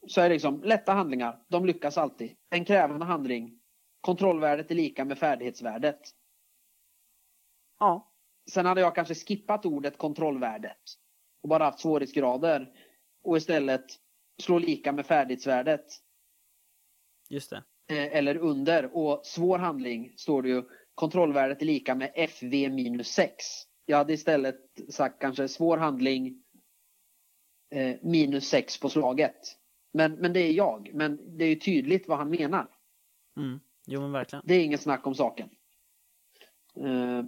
[0.07, 2.35] Så är det liksom lätta handlingar, de lyckas alltid.
[2.49, 3.59] En krävande handling,
[4.01, 6.01] kontrollvärdet är lika med färdighetsvärdet.
[7.79, 8.13] Ja.
[8.51, 10.81] Sen hade jag kanske skippat ordet kontrollvärdet
[11.43, 12.71] och bara haft svårighetsgrader
[13.23, 13.85] och istället
[14.41, 15.85] slå lika med färdighetsvärdet
[17.29, 17.63] Just det.
[17.89, 18.97] eh, eller under.
[18.97, 20.63] Och svår handling står det ju
[20.95, 23.45] kontrollvärdet är lika med FV minus 6.
[23.85, 24.59] Jag hade istället
[24.89, 26.43] sagt kanske svår handling
[27.75, 29.57] eh, minus 6 på slaget.
[29.93, 30.91] Men, men det är jag.
[30.93, 32.67] Men det är ju tydligt vad han menar.
[33.37, 33.59] Mm.
[33.87, 34.43] Jo men verkligen.
[34.47, 35.49] Det är inget snack om saken.
[36.75, 37.23] Eh,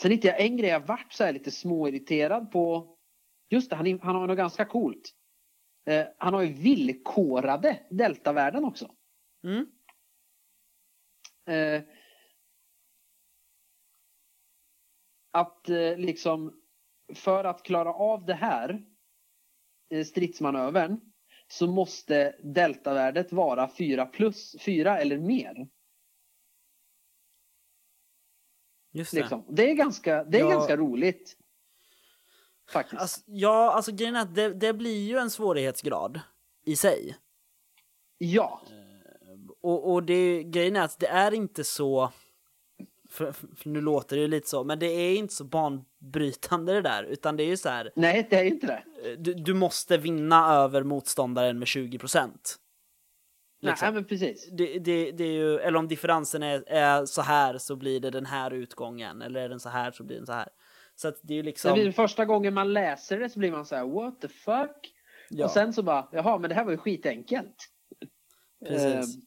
[0.00, 2.96] sen hittade jag en grej jag vart så lite småirriterad på.
[3.48, 5.10] Just det, han, han har något ganska coolt.
[5.86, 8.94] Eh, han har ju villkorade deltavärden också.
[9.44, 9.66] Mm.
[11.46, 11.82] Eh,
[15.30, 16.62] att eh, liksom
[17.14, 18.84] för att klara av det här
[19.90, 21.00] eh, stridsmanövern
[21.48, 25.68] så måste deltavärdet vara 4 plus 4 eller mer.
[28.92, 29.20] Just det.
[29.20, 29.44] Liksom.
[29.48, 30.50] Det är ganska, det är Ja.
[30.50, 31.36] ganska roligt.
[32.72, 33.00] Faktiskt.
[33.02, 36.20] Alltså, ja, alltså grejen är att det, det blir ju en svårighetsgrad
[36.64, 37.16] i sig.
[38.18, 38.62] ja.
[39.62, 42.12] Och, och det, grejen är att det är inte så,
[43.10, 46.82] för, för nu låter det ju lite så, men det är inte så banbrytande det
[46.82, 49.10] där, utan det är ju så här, Nej, det är inte det.
[49.10, 52.56] eh, du, du måste vinna över motståndaren med 20 procent.
[53.60, 53.86] Liksom.
[53.86, 54.48] Nej, men precis.
[54.52, 58.10] Det, det, det är ju, eller om differensen är, är så här så blir det
[58.10, 60.48] den här utgången, eller är den så här så blir den så här.
[61.00, 61.78] Så att det är ju liksom...
[61.78, 64.94] det första gången man läser det så blir man så här: what the fuck?
[65.30, 67.68] Ja, Och sen så bara, jaha, men det här var ju skitenkelt.
[68.64, 69.16] precis.
[69.16, 69.22] Eh,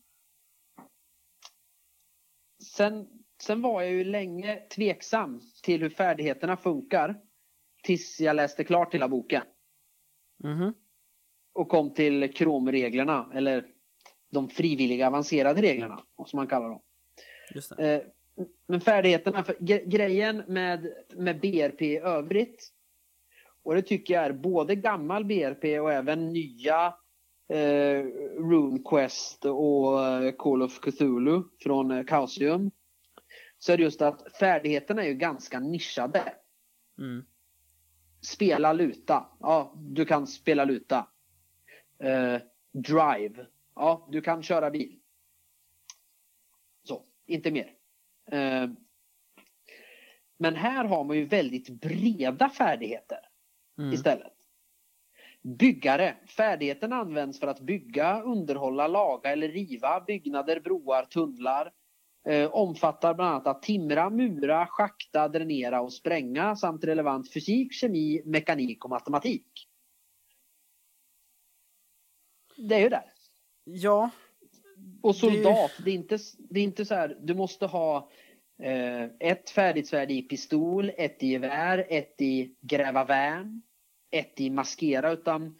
[2.64, 3.08] sen,
[3.42, 7.22] sen var jag ju länge tveksam till hur färdigheterna funkar.
[7.84, 9.44] Tills jag läste klart hela boken.
[10.44, 10.74] Mhm.
[11.54, 13.66] Och kom till kromreglerna, eller
[14.32, 16.82] de frivilliga avancerade reglerna, som man kallar dem.
[17.56, 17.96] Just det.
[17.96, 18.08] Eh,
[18.68, 22.74] men färdigheterna, för gre- grejen med, med BRP i övrigt
[23.64, 26.94] och det tycker jag är både gammal BRP och även nya
[27.48, 28.04] eh,
[28.38, 32.72] RuneQuest och eh, Call of Cthulhu från eh, Chaosium
[33.60, 36.34] så är det just att färdigheterna är ju ganska nischade.
[36.98, 37.26] Mm.
[38.22, 39.26] Spela luta.
[39.40, 41.08] Ja, du kan spela luta.
[42.00, 43.46] Eh, drive.
[43.76, 45.00] Ja, du kan köra bil.
[46.84, 47.81] Så, inte mer.
[48.32, 48.70] Eh,
[50.40, 53.20] men här har man ju väldigt breda färdigheter
[53.80, 53.94] Mm.
[53.94, 54.34] istället.
[55.42, 56.16] Byggare.
[56.28, 61.72] Färdigheten används för att bygga, underhålla, laga eller riva byggnader, broar, tunnlar.
[62.30, 68.22] Eh, omfattar bland annat att timra, mura, schakta, dränera och spränga samt relevant fysik, kemi,
[68.26, 69.68] mekanik och matematik.
[72.58, 73.14] Det är ju där.
[73.64, 74.10] Ja,
[75.02, 78.10] Och soldat, det är inte, det är inte så här, du måste ha
[78.64, 83.62] eh, ett färdigt svärd i pistol, ett i gevär, ett i gräva värn,
[84.12, 85.60] ett i maskera, utan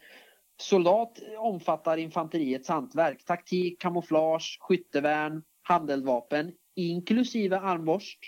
[0.56, 8.18] soldat omfattar infanteriets hantverk, taktik, kamouflage, skyttevärn, handeldvapen, inklusive armborst,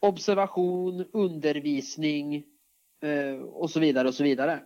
[0.00, 2.44] observation, undervisning
[3.02, 4.60] eh, och så vidare och så vidare.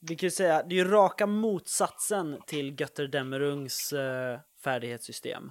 [0.00, 5.50] Vi kan ju säga, det är ju raka motsatsen till Götterdämmerungs eh, färdighetssystem.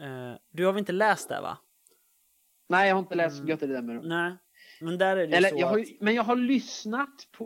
[0.00, 1.58] Eh, du har väl inte läst det va?
[2.68, 3.48] Nej, jag har inte läst Mm.
[3.48, 4.00] Götterdämmer.
[4.04, 4.36] Nej,
[4.80, 5.88] men där är det ju Eller, så jag har, att...
[5.88, 7.44] ju- men jag har lyssnat på,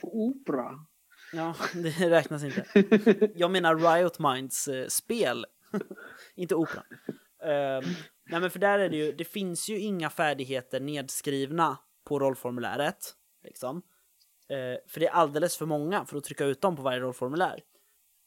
[0.00, 0.70] på opera.
[1.32, 2.66] Ja, det räknas inte.
[3.34, 5.46] Jag menar Riot Minds eh, spel,
[6.34, 6.82] inte opera.
[7.44, 7.84] Ehm,
[8.30, 13.14] nej men för där är det ju, det finns ju inga färdigheter nedskrivna på rollformuläret.
[13.44, 13.82] Liksom.
[14.48, 17.62] Eh, för det är alldeles för många för att trycka ut dem på varje rollformulär.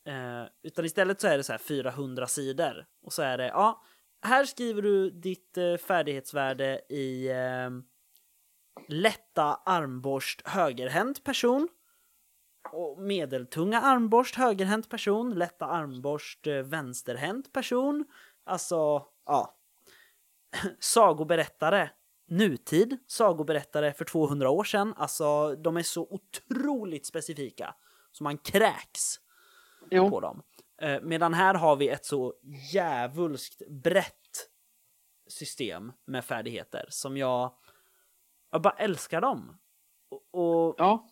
[0.07, 2.85] Eh, utan istället så är det så här 400 sidor.
[3.01, 3.83] Och så är det, ja,
[4.21, 7.69] här skriver du ditt eh, färdighetsvärde i eh,
[8.87, 11.67] lätta armborst högerhänt person
[12.71, 18.05] och medeltunga armborst högerhänt person, lätta armborst eh, vänsterhänt person.
[18.43, 19.57] Alltså, ja.
[20.79, 21.89] Sagoberättare
[22.27, 24.93] nutid, sagoberättare för 200 år sedan.
[24.97, 27.75] Alltså, de är så otroligt specifika.
[28.11, 29.17] Så man kräks
[29.79, 30.43] på Jo, dem.
[30.81, 32.33] Eh, medan här har vi ett så
[32.73, 34.49] jävulskt brett
[35.27, 37.53] system med färdigheter som jag,
[38.51, 39.57] jag bara älskar dem.
[40.09, 41.07] Och, och ja.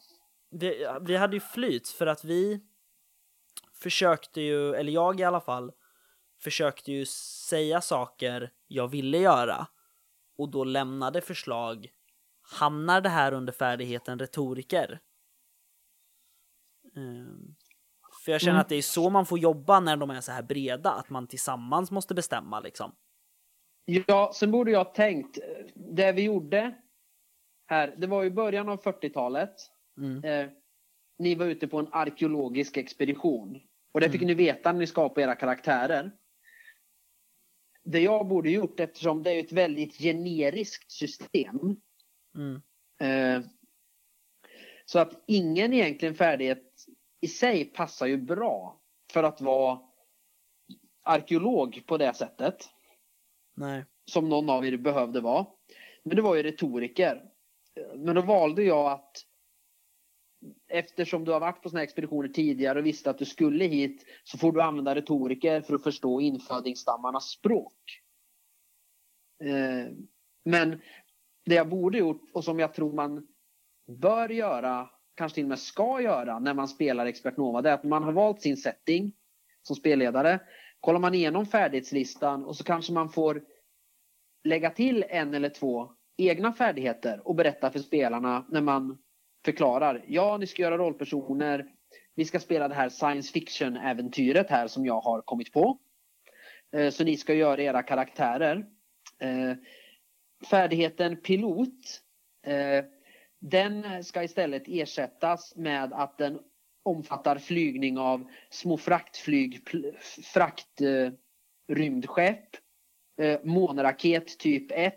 [0.52, 2.62] det, vi hade ju flyt för att vi
[3.74, 5.72] försökte ju, eller jag i alla fall,
[6.42, 9.68] försökte ju säga saker jag ville göra
[10.38, 11.90] och då lämnade förslag.
[12.60, 15.00] Hamnar det här under färdigheten retoriker?
[16.96, 17.56] Ehm,
[18.26, 18.62] för jag känner Mm.
[18.62, 21.28] att det är så man får jobba när de är så här breda, att man
[21.28, 22.92] tillsammans måste bestämma liksom.
[24.08, 26.76] ja, sen borde jag ha tänkt, eh, det vi gjorde
[27.68, 29.56] här, det var ju början av 40-talet.
[29.98, 30.24] Mm.
[30.24, 30.52] Eh,
[31.20, 33.62] ni var ute på en arkeologisk expedition.
[33.94, 34.28] Och det fick Mm.
[34.28, 36.12] ni veta när ni skapade era karaktärer.
[37.86, 41.76] Det jag borde gjort, eftersom det är ett väldigt generiskt system,
[42.36, 42.62] Mm.
[43.00, 43.48] Eh,
[44.86, 46.86] så att ingen egentligen färdighet
[47.22, 48.82] i sig passar ju bra
[49.14, 49.80] för att vara
[51.04, 52.70] arkeolog på det sättet.
[53.56, 53.86] Nej.
[54.12, 55.46] Som någon av er behövde vara.
[56.04, 57.24] Men det var ju retoriker.
[57.96, 59.26] Men då valde jag att
[60.76, 64.06] eftersom du har varit på såna här expeditioner tidigare och visste att du skulle hit
[64.24, 67.74] så får du använda retoriker för att förstå infödingsstammarnas språk.
[69.44, 69.92] Eh,
[70.46, 70.82] Men
[71.46, 73.28] det jag borde gjort och som jag tror man
[73.88, 77.74] bör göra, kanske till och med ska göra när man spelar Expert Nova, det är
[77.74, 79.14] att man har valt sin setting
[79.62, 80.40] som spelledare.
[80.80, 83.44] Kollar man igenom färdighetslistan och så kanske man får
[84.44, 88.98] lägga till en eller två egna färdigheter och berätta för spelarna när man
[89.46, 90.04] förklarar.
[90.08, 91.66] Ja, ni ska göra rollpersoner.
[92.16, 95.78] Vi ska spela det här science fiction-äventyret här som jag har kommit på.
[96.76, 98.66] Eh, så ni ska göra era karaktärer.
[99.20, 99.54] Eh,
[100.50, 102.02] färdigheten pilot
[102.48, 102.86] eh,
[103.40, 106.40] den ska istället ersättas med att den
[106.84, 110.82] omfattar flygning av små fraktflyg, fraktrymdskepp, frakt,
[111.68, 112.50] rymdskepp,
[113.44, 114.96] månraket typ 1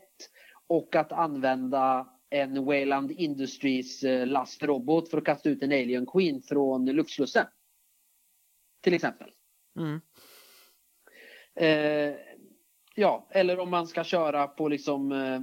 [0.66, 6.42] och att använda en Wayland Industries eh, lastrobot för att kasta ut en Alien Queen
[6.42, 7.46] från Luxslussen.
[8.80, 9.30] Till exempel.
[9.78, 10.00] Mm.
[11.54, 12.16] Eh,
[12.94, 15.12] ja, eller om man ska köra på liksom...
[15.12, 15.40] Eh,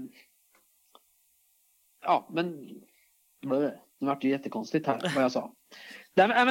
[2.01, 2.81] ja, men...
[3.41, 5.55] Nu vart det ju jättekonstigt här vad jag sa.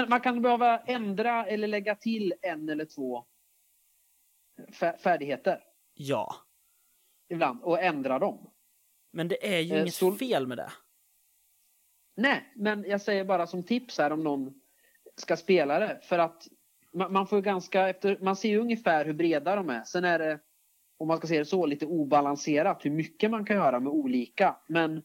[0.09, 3.27] Man kan behöva ändra eller lägga till en eller två
[4.73, 5.65] fär- färdigheter
[5.95, 6.35] Ja.
[7.29, 8.51] ibland och ändra dem.
[9.15, 10.73] Men det är ju Eh, inget sol- fel med det.
[12.17, 14.55] Nej, men jag säger bara som tips här om någon
[15.17, 16.01] ska spela det.
[16.03, 16.49] För att
[16.93, 19.85] man, man får ganska, efter, man ser ju ungefär hur breda de är.
[19.85, 20.41] Sen är det,
[20.99, 24.57] om man ska se det så, lite obalanserat hur mycket man kan göra med olika.
[24.67, 25.03] Men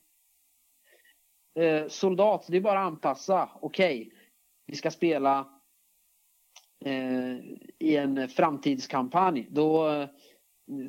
[1.60, 3.50] eh, soldat, det är bara att anpassa.
[3.62, 4.18] Okej, okay,
[4.66, 5.62] vi ska spela
[6.86, 7.36] eh,
[7.80, 9.48] i en framtidskampanj.
[9.52, 10.08] Då eh,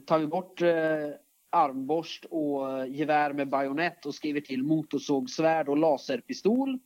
[0.06, 1.10] tar vi bort eh,
[1.50, 6.78] armborst och gevär med bajonett och skriver till motorsågsvärd och laserpistol.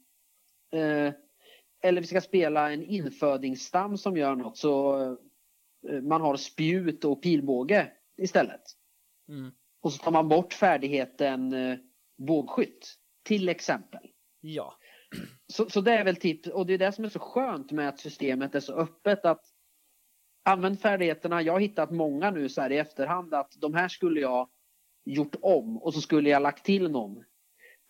[0.72, 1.12] Eh,
[1.82, 5.02] eller vi ska spela en infödingsstam som gör något så
[5.88, 8.62] eh, man har spjut och pilbåge istället.
[9.28, 9.52] Mm.
[9.82, 11.78] Och så tar man bort färdigheten eh,
[12.18, 14.10] bågskytt till exempel.
[14.40, 14.78] Ja.
[15.46, 17.88] Så, så det är väl tips och det är det som är så skönt med
[17.88, 19.44] att systemet är så öppet att
[20.44, 21.42] använd färdigheterna.
[21.42, 24.48] Jag har hittat många nu så här i efterhand att de här skulle jag
[25.05, 27.24] gjort om och så skulle jag lagt till någon.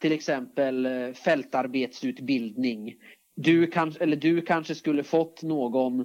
[0.00, 2.94] Till exempel eh, fältarbetsutbildning.
[3.36, 6.00] Du, kan, eller du kanske skulle fått någon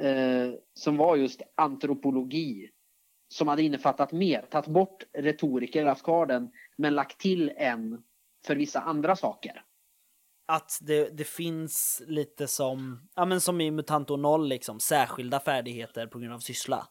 [0.00, 2.70] eh, som var just antropologi
[3.32, 8.02] som hade innefattat mer, tagit bort retoriker, haft kvar den, men lagt till en
[8.46, 9.64] för vissa andra saker.
[10.46, 16.06] Att det, det finns lite som, ja men som i Mutanto 0 liksom, särskilda färdigheter
[16.06, 16.88] på grund av syssla.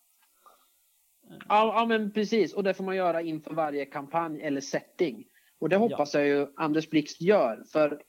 [1.50, 2.54] Ja, ja, men precis.
[2.54, 5.26] Och det får man göra inför varje kampanj eller setting.
[5.60, 6.20] Och det hoppas ja.
[6.20, 7.64] jag ju Anders Blixt gör.
[7.72, 8.02] För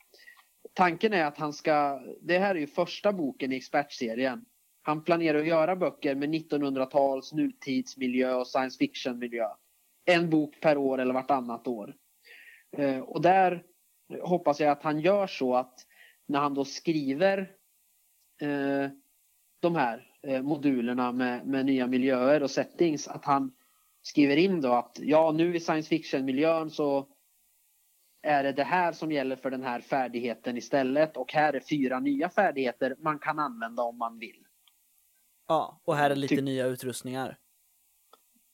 [0.74, 2.02] tanken är att han ska...
[2.20, 4.44] Det här är ju första boken i expertserien.
[4.82, 9.48] Han planerar att göra böcker med 1900-tals, nutidsmiljö och science fiction-miljö.
[10.04, 11.94] En bok per år eller vartannat år.
[12.76, 13.62] Eh, och där
[14.22, 15.74] hoppas jag att han gör så att
[16.26, 17.38] när han då skriver
[18.40, 18.90] eh,
[19.60, 20.11] de här
[20.42, 23.52] modulerna med, med nya miljöer och settings att han
[24.02, 27.08] skriver in då att ja nu i science fiction-miljön så
[28.22, 32.00] är det det här som gäller för den här färdigheten istället och här är fyra
[32.00, 34.46] nya färdigheter man kan använda om man vill.
[35.48, 37.38] Ja, och här är lite Ty nya utrustningar.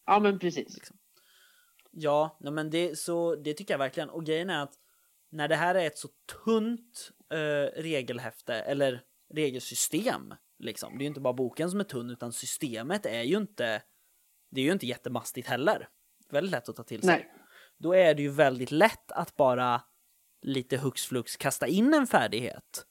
[0.07, 0.75] Ja, men precis.
[0.75, 0.97] Liksom.
[1.91, 4.11] Ja, men det, så, det tycker jag verkligen.
[4.11, 4.75] Och grejen är att
[5.31, 6.09] när det här är ett så
[6.45, 9.03] tunt eh, regelhäfte eller
[9.35, 10.99] regelsystem Liksom.
[10.99, 13.83] Det är ju inte bara boken som är tunn, utan systemet är ju inte...
[14.51, 15.89] Det är ju inte jättemastigt heller.
[16.31, 17.09] Väldigt lätt att ta till sig.
[17.09, 17.33] Nej.
[17.79, 19.83] Då är det ju väldigt lätt att bara
[20.43, 22.87] lite hux flux kasta in en färdighet.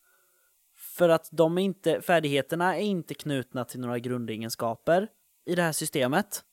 [0.76, 5.08] För att de inte, färdigheterna är inte knutna till några grundegenskaper
[5.46, 6.44] i det här systemet.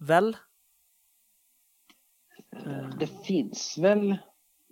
[0.00, 0.36] Väl?
[2.98, 4.10] Det finns väl.
[4.10, 4.18] Är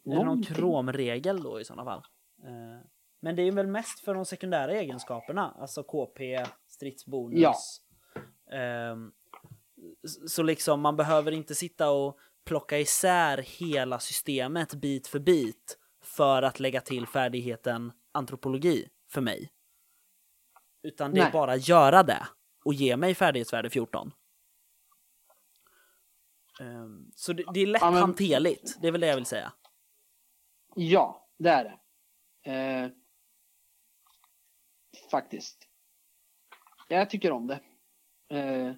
[0.04, 2.02] det någon kromregel då i sådana fall?
[3.26, 7.80] Men det är väl mest för de sekundära egenskaperna, alltså KP, stridsbonus.
[8.50, 8.92] Ja.
[8.92, 9.12] Um,
[10.28, 16.42] så liksom man behöver inte sitta och plocka isär hela systemet bit för bit för
[16.42, 19.50] att lägga till färdigheten antropologi för mig.
[20.82, 21.28] Utan det Nej.
[21.28, 22.26] är bara göra det
[22.64, 24.12] och ge mig färdighetsvärde 14.
[26.60, 28.00] Um, ehm, så det, det, är lätt ja, men...
[28.00, 29.52] hanterligt, det är väl det jag vill säga.
[30.74, 31.76] Ja, det är det.
[32.84, 32.92] Uh,
[35.10, 35.68] faktiskt.
[36.88, 37.60] Jag tycker om det.
[38.28, 38.72] Eh,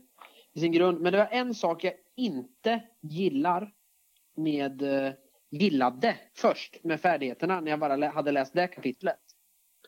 [0.53, 1.01] I sin grund.
[1.01, 3.75] Men det var en sak jag inte gillar
[4.37, 5.13] med eh,
[5.51, 9.21] gillade först med färdigheterna när jag bara hade läst det kapitlet.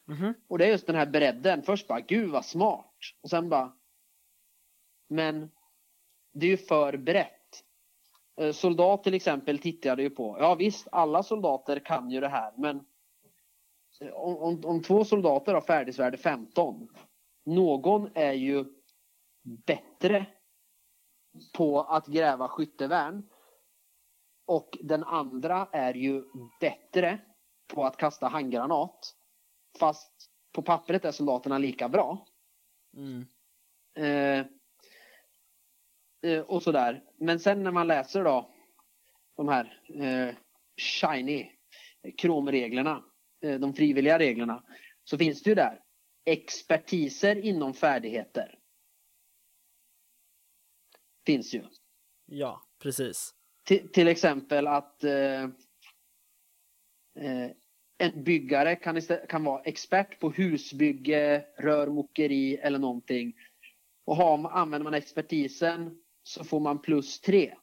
[0.08, 0.34] Mm -hmm.
[0.48, 1.62] Och det är just den här bredden.
[1.62, 2.94] Först bara, gud vad smart.
[3.22, 3.72] Och sen bara,
[5.08, 5.50] men
[6.32, 7.64] det är ju för brett.
[8.40, 10.36] Eh, soldat till exempel tittade ju på.
[10.40, 12.84] Ja visst, alla soldater kan ju det här, men
[14.12, 16.88] om, om, om två soldater har färdighetsvärde 15.
[17.44, 18.64] Någon är ju
[19.66, 20.26] bättre
[21.54, 23.28] på att gräva skyttevärn.
[24.46, 26.24] Och den andra är ju
[26.60, 27.18] bättre
[27.74, 29.16] på att kasta handgranat.
[29.78, 32.26] Fast på pappret är soldaterna lika bra.
[32.96, 33.26] Mm.
[33.98, 34.46] Eh,
[36.30, 37.04] eh, och sådär.
[37.16, 38.54] Men sen när man läser då
[39.36, 40.34] de här eh,
[40.76, 41.52] shiny
[42.18, 43.09] kromreglerna
[43.40, 44.64] de frivilliga reglerna,
[45.04, 45.80] så finns det ju där
[46.24, 48.58] expertiser inom färdigheter.
[51.26, 51.64] Finns ju.
[52.26, 53.34] Ja, precis.
[53.68, 55.42] T till exempel att eh,
[57.14, 57.50] eh,
[57.98, 63.36] en byggare kan, kan vara expert på husbygge, rörmokeri eller någonting.
[64.04, 67.54] Och har, använder man expertisen så får man plus tre.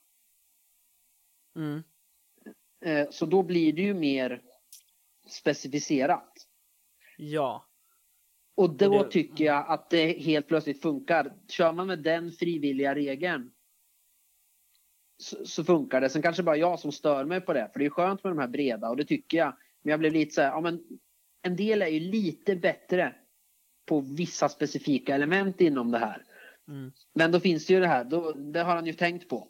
[1.56, 1.82] Mm.
[2.84, 4.42] Eh, så då blir det ju mer
[5.30, 6.32] specificerat.
[7.16, 7.68] Ja.
[8.54, 9.10] Och då det...
[9.10, 11.32] tycker jag att det helt plötsligt funkar.
[11.48, 13.50] Kör man med den frivilliga regeln
[15.18, 16.10] så, så, funkar det.
[16.10, 17.70] Sen kanske bara jag som stör mig på det.
[17.72, 19.56] För det är skönt med de här breda och det tycker jag.
[19.82, 20.84] Men jag blev lite så här, ja men
[21.42, 23.14] en del är ju lite bättre
[23.86, 26.24] på vissa specifika element inom det här.
[26.68, 26.92] Mm.
[27.14, 29.48] Men då finns det ju det här, då, det har han ju tänkt på.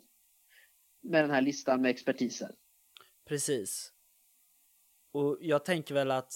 [1.02, 2.50] Med den här listan med expertiser.
[3.28, 3.92] Precis.
[5.12, 6.32] Och jag tänker väl att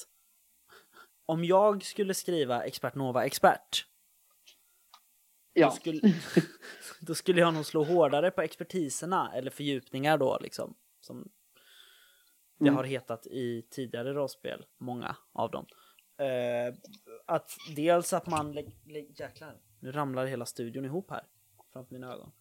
[1.27, 3.87] om jag skulle skriva expert Nova expert
[5.55, 6.01] då, Ja, skulle,
[7.01, 10.77] då skulle jag nog slå hårdare på expertiserna eller fördjupningar då liksom.
[11.01, 11.33] Som
[12.59, 12.77] det Mm.
[12.77, 15.67] har hetat i tidigare rollspel, många av dem.
[16.19, 16.75] Eh,
[17.27, 18.53] att dels att man...
[18.53, 21.27] Lä- lä- jäklar, nu ramlar hela studion ihop här
[21.73, 22.33] framför mina ögon.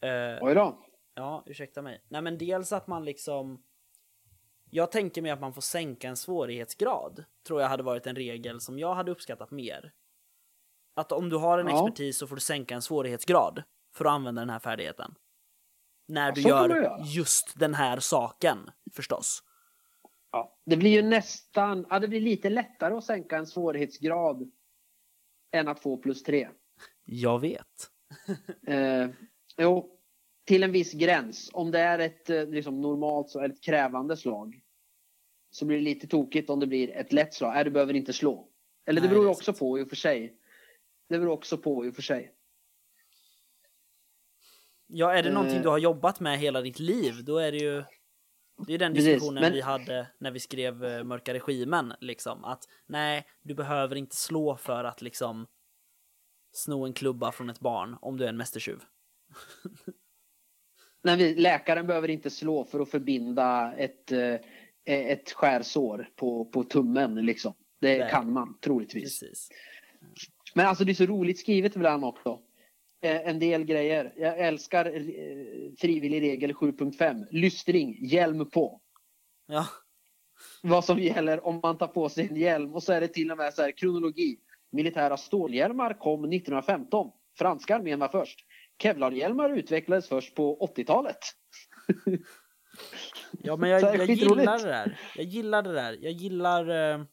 [0.00, 0.84] Eh, oj då.
[1.14, 2.04] Ja, ursäkta mig.
[2.08, 3.62] Nej men dels att man liksom...
[4.76, 7.24] Jag tänker mig att man får sänka en svårighetsgrad.
[7.46, 9.92] Tror jag hade varit en regel som jag hade uppskattat mer.
[10.94, 11.72] Att om du har en Ja.
[11.88, 13.62] expertis så får du sänka en svårighetsgrad
[13.94, 15.14] för att använda den här färdigheten.
[16.08, 19.42] När du så kan gör just den här saken, förstås.
[20.32, 20.58] Ja.
[20.66, 24.50] Det blir ju nästan, ja det blir lite lättare att sänka en svårighetsgrad
[25.52, 26.48] än att få plus tre.
[27.04, 27.90] Jag vet.
[28.66, 29.08] Eh,
[29.56, 29.98] jo,
[30.44, 31.50] till en viss gräns.
[31.52, 34.62] Om det är ett eh, liksom, normalt så, ett krävande slag
[35.50, 37.54] så blir det lite tokigt om det blir ett lätt slag.
[37.54, 38.48] Nej, du behöver inte slå.
[38.86, 40.36] Eller det Nej, beror det också på i och för sig.
[41.08, 42.32] Det beror också på i och för sig.
[44.86, 45.62] Ja, är det någonting Eh.
[45.62, 47.84] du har jobbat med hela ditt liv, då är det ju...
[48.66, 52.44] Det är den Precis, diskussionen men- vi hade när vi skrev eh, Mörka Regimen, liksom.
[52.44, 55.46] Att nej, du behöver inte slå för att liksom
[56.52, 58.82] sno en klubba från ett barn om du är en mästertjuv.
[61.02, 64.34] Nej, vi, läkaren behöver inte slå för att förbinda ett, eh,
[64.86, 67.14] ett skärsår på, på tummen.
[67.14, 67.54] Liksom.
[67.80, 68.10] Det Nej.
[68.10, 69.20] kan man troligtvis.
[69.20, 69.48] Precis.
[70.54, 72.40] Men alltså det är så roligt skrivet ibland också.
[73.02, 74.12] Eh, en del grejer.
[74.16, 77.26] Jag älskar eh, frivillig regel 7.5.
[77.30, 78.80] Lystring, hjälm på.
[79.46, 79.66] Ja,
[80.62, 82.74] Vad som gäller om man tar på sig en hjälm.
[82.74, 84.38] Och så är det till och med så här kronologi.
[84.72, 87.10] Militära stålhjälmar kom 1915.
[87.38, 88.38] Franska armén var först.
[88.82, 91.18] Kevlarhjälmar utvecklades först på 80-talet.
[93.42, 95.00] ja men jag, jag gillar det där.
[95.16, 95.98] Jag gillar det där.
[96.00, 96.68] Jag gillar...
[96.68, 97.04] Eh,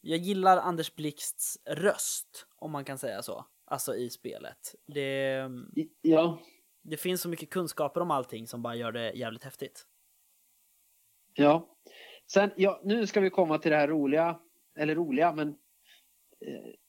[0.00, 3.46] jag gillar Anders Blixts röst, om man kan säga så.
[3.64, 4.74] Alltså i spelet.
[4.86, 5.42] Det,
[6.00, 6.38] Ja,
[6.82, 9.86] det finns så mycket kunskaper om allting som bara gör det jävligt häftigt.
[11.34, 11.76] Ja.
[12.26, 14.40] Sen, ja, nu ska vi komma till det här roliga,
[14.76, 15.56] eller roliga, men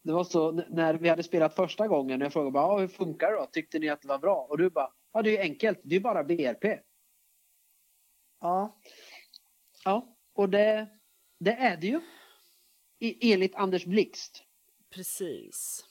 [0.04, 3.32] det var så när vi hade spelat första gången, jag frågade bara, "Ja, hur funkar
[3.32, 3.46] det då?
[3.46, 4.48] Tyckte ni att det var bra?
[4.50, 6.80] Och du bara, ja det är ju enkelt, det är bara BRP.
[8.42, 8.80] Ja.
[9.86, 10.88] Ja, och det,
[11.40, 12.02] det är det ju.
[13.00, 14.44] I, enligt Anders Blixt.
[14.90, 15.86] Precis.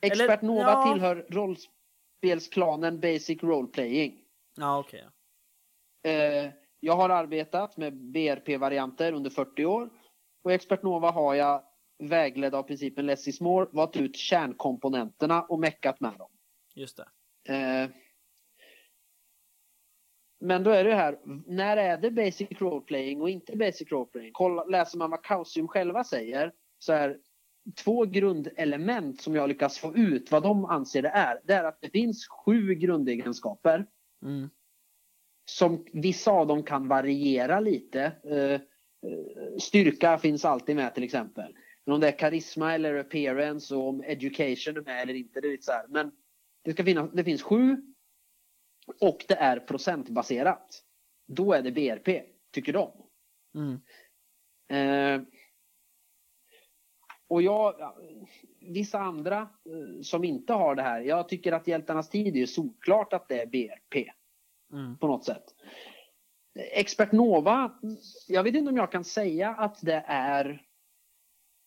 [0.00, 0.92] Expert Eller, Nova ja.
[0.92, 4.24] tillhör rollspelsklanen Basic Role Playing.
[4.56, 5.08] Ja, okej.
[6.02, 9.90] Eh, jag har arbetat med BRP-varianter under 40 år.
[10.44, 11.64] Och Expert Nova har jag,
[12.08, 16.30] vägledd av principen less is more, valt ut kärnkomponenterna och meckat med dem.
[16.74, 17.54] Just det.
[17.54, 17.90] Eh,
[20.40, 24.10] men då är det här, när är det basic role playing och inte basic role
[24.10, 24.30] playing?
[24.32, 27.18] Kolla, läser man vad Kausium själva säger så är
[27.84, 31.40] två grundelement som jag lyckas få ut vad de anser det är.
[31.44, 33.86] Det är att det finns sju grundegenskaper
[34.22, 34.50] Mm.
[35.44, 38.12] som vissa av dem kan variera lite.
[38.24, 38.60] Eh, eh,
[39.58, 41.56] styrka finns alltid med till exempel.
[41.84, 45.48] Men om det är karisma eller appearance och om education är med eller inte, det
[45.48, 45.86] är lite så här.
[45.88, 46.12] Men
[46.62, 47.76] det, ska finnas, det finns sju
[49.00, 50.82] och det är procentbaserat.
[51.26, 52.92] Då är det BRP, tycker de.
[53.54, 53.80] Mm.
[54.68, 55.26] Eh,
[57.28, 57.96] och jag, ja,
[58.60, 63.12] vissa andra eh, som inte har det här, jag tycker att Hjältarnas tid är solklart
[63.12, 64.10] att det är BRP
[64.72, 64.98] Mm.
[64.98, 65.44] på något sätt.
[66.54, 67.72] Expert Nova,
[68.28, 70.66] jag vet inte om jag kan säga att det är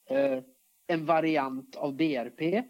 [0.09, 0.43] Eh,
[0.87, 2.63] en variant av BRP.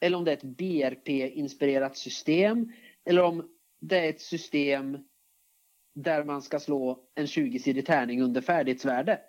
[0.00, 2.72] Eller om det är ett BRP-inspirerat system.
[3.04, 3.50] Eller om
[3.80, 4.98] det är ett system
[5.94, 9.20] där man ska slå en 20-sidig tärning under färdighetsvärde.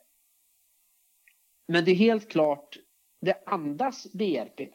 [1.67, 2.77] Men det är helt klart,
[3.21, 4.69] det andas BRP.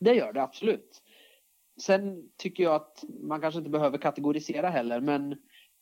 [0.00, 1.02] Det gör det absolut.
[1.80, 5.36] Sen tycker jag att man kanske inte behöver kategorisera heller, men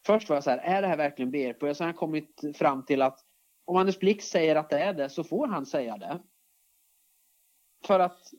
[0.06, 1.62] först var jag så här, är det här verkligen BRP?
[1.62, 3.27] Och sen har jag kommit fram till att
[3.68, 6.22] om Anders Blix säger att det är det så får han säga det.
[7.86, 8.32] För att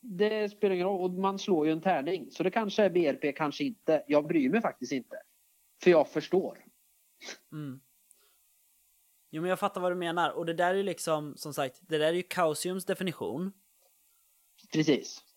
[0.00, 2.30] det spelar ingen roll, och man slår ju en tärning.
[2.30, 4.04] Så det kanske är BRP, kanske inte.
[4.06, 5.16] Jag bryr mig faktiskt inte.
[5.82, 6.64] För jag förstår.
[7.52, 7.80] Mm.
[9.30, 11.78] Jo men jag fattar vad du menar och det där är ju liksom som sagt
[11.80, 13.52] det där är ju Kausiums definition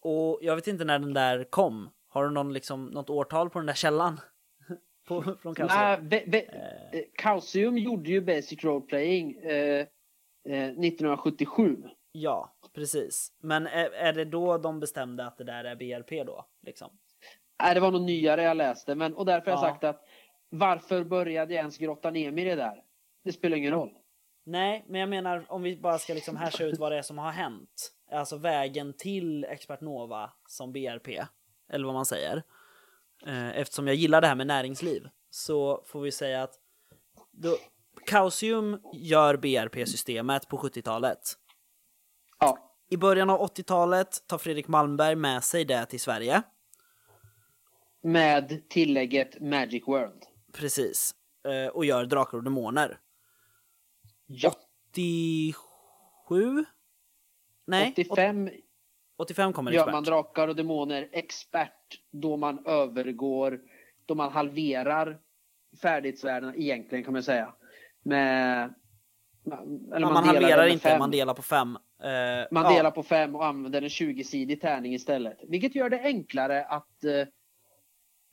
[0.02, 1.90] och jag vet inte när den där kom.
[2.08, 4.20] Har du någon liksom något årtal på den där källan?
[5.10, 5.78] På, från Kaosium.
[5.80, 9.80] Nej, be, be, Eh, eh, Chaosium gjorde ju Basic Role Playing eh,
[10.50, 11.78] eh, 1977.
[12.12, 13.32] ja, precis.
[13.42, 16.46] Men är, är det då de bestämde att det där är BRP då?
[16.66, 16.90] Liksom?
[17.64, 18.96] Nej, det var nog nyare jag läste.
[18.96, 19.72] Men, och därför har jag Ja.
[19.74, 20.02] sagt att
[20.50, 22.84] varför började jag ens grotta ner mig i det där?
[23.24, 23.90] Det spelar ingen roll.
[24.46, 27.18] Nej, men jag menar om vi bara ska liksom hasha ut vad det är som
[27.18, 27.92] har hänt.
[28.12, 31.08] Alltså vägen till Expert Nova som BRP,
[31.70, 32.44] eller vad man säger.
[33.26, 36.54] Eh, Eftersom jag gillar det här med näringsliv så får vi säga att
[37.32, 37.58] då,
[38.10, 41.20] Chaosium gör BRP-systemet på 70-talet.
[42.40, 46.42] Ja, I början av 80-talet tar Fredrik Malmberg med sig det till Sverige.
[48.02, 50.24] med tillägget Magic World.
[50.54, 51.16] Precis.
[51.48, 53.00] Eh, Och gör Drakar och Demoner.
[54.26, 54.54] Ja,
[54.92, 56.66] 87?
[57.66, 58.50] Nej, 85
[59.20, 59.94] 85 kommer gör Expert.
[59.94, 63.60] man Drakar och Demoner expert då man övergår,
[64.06, 65.20] då man halverar
[65.82, 67.54] färdighetsvärdena egentligen kan man säga.
[68.04, 68.74] Med,
[69.96, 71.00] eller man, delar halverar inte, fem.
[71.00, 71.76] man delar på fem.
[72.04, 75.38] Eh, Man ja, delar på fem och använder en 20-sidig tärning istället.
[75.48, 77.28] Vilket gör det enklare att eh,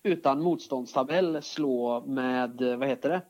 [0.04, 3.22] utan motståndstabell slå med, eh, vad heter det,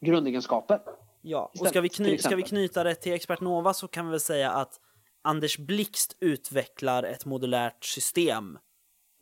[0.00, 0.80] grundegenskaper.
[1.22, 4.10] Ja, och ska vi, kny- ska vi knyta det till Expert Nova så kan vi
[4.10, 4.80] väl säga att
[5.22, 8.58] Anders Blixt utvecklar ett modulärt system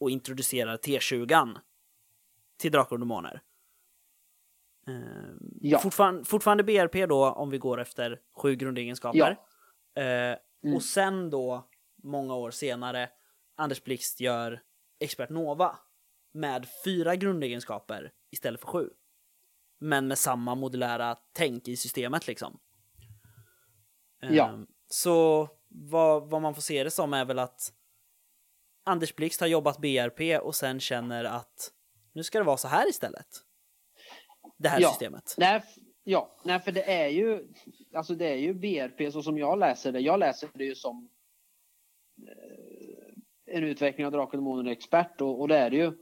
[0.01, 1.59] och introducerar T20
[2.59, 3.43] till Drakar och Demoner.
[4.87, 4.95] Eh,
[5.61, 5.79] Ja.
[5.79, 9.37] fortfarande, fortfarande BRP då, om vi går efter sju grundegenskaper.
[9.95, 10.77] Eh, Mm.
[10.77, 11.69] Och sen då,
[12.03, 13.11] många år senare,
[13.57, 14.63] Anders Blixt gör
[15.01, 15.79] Expert Nova
[16.33, 18.91] med fyra grundegenskaper istället för sju.
[19.81, 22.59] Men med samma modulära tänk i systemet liksom.
[24.21, 24.49] Ja.
[24.49, 27.73] Ehm, Så vad, vad man får se det som är väl att
[28.85, 31.73] Anders Blixt har jobbat BRP och sen känner att
[32.13, 33.27] nu ska det vara så här istället.
[34.59, 34.89] Det här Ja.
[34.89, 35.35] systemet.
[35.39, 35.63] Nej,
[36.05, 37.49] ja, nej, för det är ju,
[37.95, 40.01] alltså det är ju BRP så som jag läser det.
[40.01, 41.11] Jag läser det ju som
[42.29, 45.93] eh, en utveckling av Drakar och Demoner expert och, och det är det ju.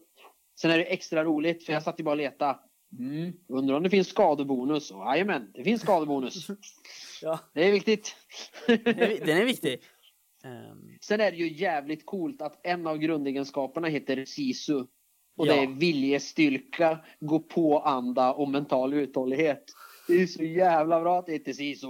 [0.61, 2.59] Sen är det extra roligt för jag satt ju bara och letade.
[2.99, 4.91] Mm, undrar om det finns skadebonus?
[4.91, 6.47] Jajamän, det finns skadebonus.
[7.23, 8.17] Ja, Det är viktigt.
[8.67, 8.89] den
[9.29, 9.83] är, viktig.
[10.45, 14.77] Ehm, Sen är det ju jävligt coolt att en av grundegenskaperna heter Sisu.
[15.37, 15.55] Och Ja.
[15.55, 19.65] det är viljestyrka, gå på anda och mental uthållighet.
[20.09, 21.87] Det är så jävla bra att det heter Sisu.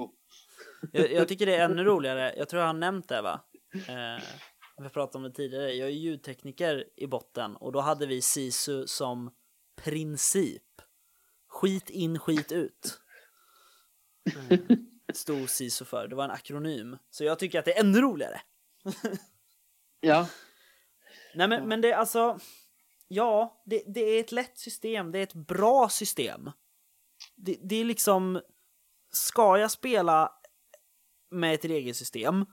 [0.93, 3.41] Jag, jag tycker det är ännu roligare, jag tror jag har nämnt det va?
[3.75, 4.23] Eh,
[4.83, 8.87] vi pratat om det tidigare, jag är ljudtekniker i botten och då hade vi SISU
[8.87, 9.31] som
[9.85, 10.63] princip.
[11.61, 13.01] Skit in, skit ut.
[14.51, 14.59] Eh,
[15.13, 16.99] stod SISU för, det var en akronym.
[17.11, 18.41] Så jag tycker att det är ännu roligare.
[20.01, 20.29] Ja,
[21.37, 22.39] Nej men, men det är alltså,
[23.09, 26.51] ja, det, det är ett lätt system, det är ett bra system.
[27.37, 28.41] Det, det är liksom,
[29.11, 30.33] ska jag spela
[31.31, 32.47] med ett regelsystem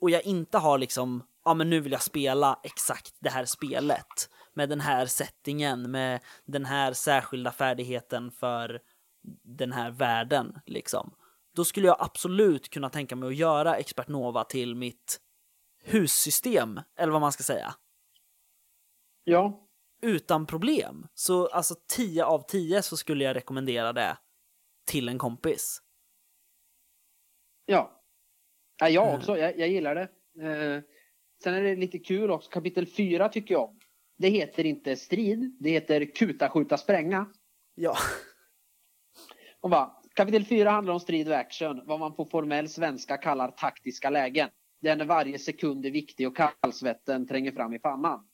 [0.00, 4.30] och jag inte har liksom, ja men nu vill jag spela exakt det här spelet
[4.58, 8.80] med den här settingen, med den här särskilda färdigheten för
[9.42, 11.14] den här världen liksom.
[11.54, 15.20] Då skulle jag absolut kunna tänka mig att göra Expert Nova till mitt
[15.84, 17.74] hussystem, eller vad man ska säga
[19.24, 19.68] ja,
[20.02, 21.06] utan problem.
[21.14, 24.18] Så alltså 10 av 10 så skulle jag rekommendera det
[24.86, 25.82] till en kompis.
[27.66, 28.02] ja.
[28.78, 29.18] ja jag Mm.
[29.18, 30.08] också, jag, jag gillar det.
[30.42, 30.82] Eh,
[31.42, 33.78] sen är det lite kul också, kapitel 4 tycker jag om.
[34.18, 37.26] Det heter inte strid, det heter kuta, skjuta, spränga.
[37.74, 37.96] Ja.
[39.60, 43.50] Och bara, kapitel 4 handlar om strid och action, vad man på formell svenska kallar
[43.50, 44.48] taktiska lägen.
[44.80, 48.28] Det är när varje sekund är viktig och kallsvetten tränger fram i pannan.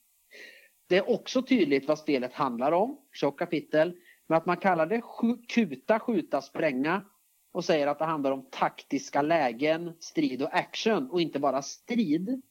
[0.87, 3.95] Det är också tydligt vad spelet handlar om, tjockt kapitel,
[4.27, 5.01] men att man kallar det
[5.47, 7.05] kuta, skjuta, spränga
[7.51, 12.41] och säger att det handlar om taktiska lägen, strid och action och inte bara strid.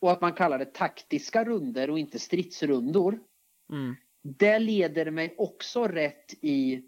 [0.00, 3.20] Och att man kallar det taktiska runder och inte stridsrundor.
[3.72, 3.96] Mm.
[4.22, 6.82] Det leder mig också rätt i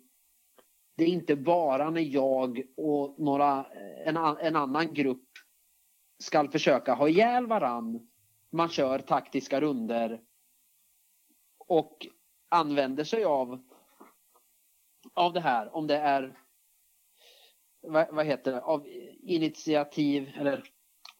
[0.96, 3.66] det är inte bara när jag och några,
[4.04, 5.28] en, en annan grupp
[6.18, 8.08] ska försöka ha ihjäl varann.
[8.50, 10.20] Man kör taktiska runder.
[11.58, 12.06] Och
[12.48, 13.62] använder sig av
[15.14, 15.76] av det här.
[15.76, 16.38] Om det är
[17.80, 18.86] vad, vad heter det, av
[19.22, 20.64] initiativ eller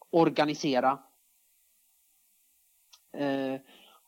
[0.09, 1.03] organisera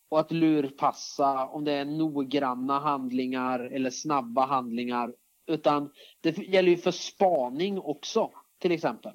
[0.09, 5.13] och att lurpassa om det är noggranna handlingar eller snabba handlingar.
[5.47, 5.91] Utan
[6.21, 9.11] det gäller ju för spaning också till exempel.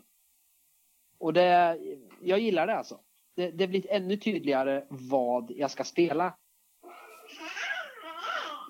[1.19, 1.79] Och det,
[2.21, 3.01] jag gillar det alltså.
[3.37, 6.35] Det, det blir ännu tydligare vad jag ska spela.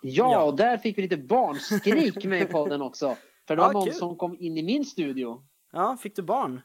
[0.02, 0.42] Ja, Ja.
[0.44, 3.16] och där fick vi lite barnskrik med i podden också.
[3.48, 3.94] För det Ja, var någon kul.
[3.94, 5.42] som kom in i min studio.
[5.72, 6.60] Ja, fick du barn?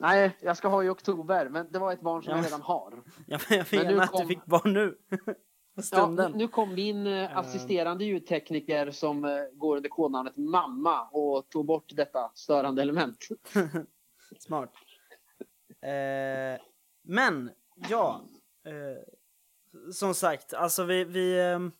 [0.00, 2.36] Nej, jag ska ha i oktober, men det var ett barn som Ja.
[2.36, 3.02] jag redan har.
[3.26, 4.98] Jag, jag Men nu menar att kom- du fick barn nu.
[5.92, 11.66] Ja, nu kom min eh, assisterande ljudtekniker som eh, går under kodnamnet mamma och tog
[11.66, 13.28] bort detta störande element.
[14.38, 14.72] Smart.
[15.82, 16.60] Eh,
[17.02, 17.50] men,
[17.88, 18.20] ja.
[18.66, 21.04] Eh, som sagt, alltså vi...
[21.04, 21.72] vi ehm,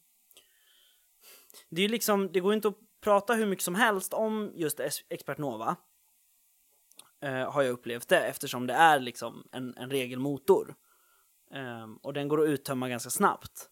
[1.70, 5.38] det är liksom, det går inte att prata hur mycket som helst om just Expert
[5.38, 5.76] Nova.
[7.20, 10.74] Eh, har jag upplevt det eftersom det är liksom en, en regelmotor.
[11.50, 13.70] Ehm, och den går att uttömma ganska snabbt.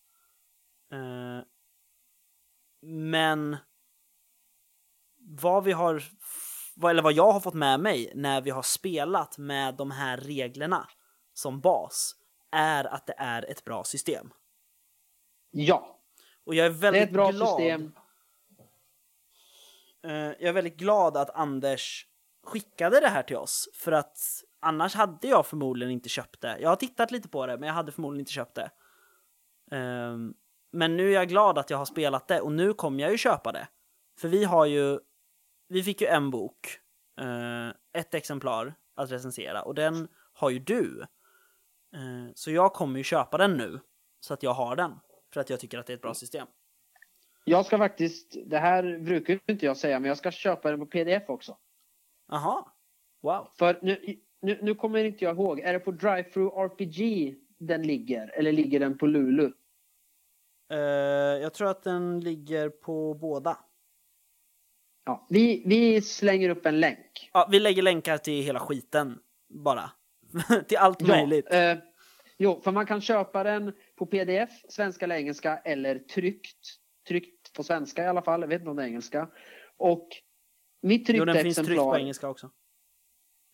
[0.93, 1.41] Eh,
[2.83, 3.57] men
[5.19, 6.03] vad vi har,
[6.77, 10.17] vad- eller vad jag har fått med mig när vi har spelat med de här
[10.17, 10.89] reglerna
[11.33, 12.17] som bas
[12.51, 14.31] är att det är ett bra system.
[15.51, 16.01] Ja,
[16.45, 17.49] Och jag är det väldigt är ett bra glad.
[17.49, 17.93] system.
[20.03, 22.07] Eh, jag är väldigt glad att Anders
[22.47, 24.19] skickade det här till oss för att
[24.61, 26.59] annars hade jag förmodligen inte köpt det.
[26.61, 28.71] Jag har tittat lite på det men jag hade förmodligen inte köpt det.
[29.77, 30.35] Um,
[30.73, 33.19] men nu är jag glad att jag har spelat det och nu kommer jag ju
[33.19, 33.69] köpa det.
[34.21, 34.99] För vi har ju,
[35.69, 36.79] vi fick ju en bok,
[37.21, 41.07] uh, ett exemplar att recensera och den har ju du.
[41.97, 43.81] Uh, så jag kommer ju köpa den nu
[44.21, 44.93] så att jag har den.
[45.33, 46.47] För att jag tycker att det är ett bra system.
[47.45, 50.87] Jag ska faktiskt, det här brukar inte jag säga, men jag ska köpa den på
[50.87, 51.57] pdf också.
[52.29, 52.77] Aha,
[53.23, 53.49] wow.
[53.59, 58.39] För nu, nu, nu kommer inte jag ihåg, är det på Drive-Thru RPG den ligger?
[58.39, 59.53] Eller ligger den på Lulu?
[60.73, 60.79] Eh,
[61.43, 63.59] jag tror att den ligger på båda.
[65.05, 67.31] Ja, vi, vi slänger upp en länk.
[67.33, 69.19] Ja, vi lägger länkar till hela skiten
[69.49, 69.91] bara.
[70.69, 71.53] till allt möjligt.
[71.53, 71.77] Eh,
[72.39, 76.59] jo, för man kan köpa den på pdf, svenska eller engelska, eller tryckt.
[77.09, 79.29] Tryckt på svenska i alla fall, jag vet inte om det är engelska.
[79.77, 80.09] Och
[80.87, 82.51] mitt Jo, tryckta den finns tryckt på engelska också.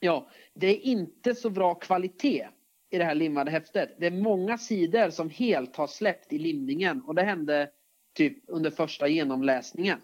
[0.00, 2.48] ja, det är inte så bra kvalitet
[2.90, 3.96] i det här limmade häftet.
[3.98, 7.70] Det är många sidor som helt har släppt i limningen och det hände
[8.14, 10.00] typ under första genomläsningen.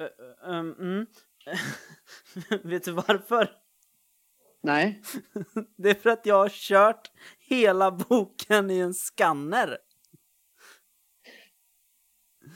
[0.00, 1.06] Uh, um, mm.
[2.62, 3.50] Vet du varför?
[4.62, 5.02] Nej,
[5.76, 9.78] Det är för att jag har kört hela boken i en skanner.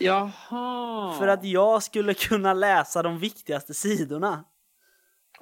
[0.00, 1.18] Jaha.
[1.18, 4.44] För att jag skulle kunna läsa de viktigaste sidorna.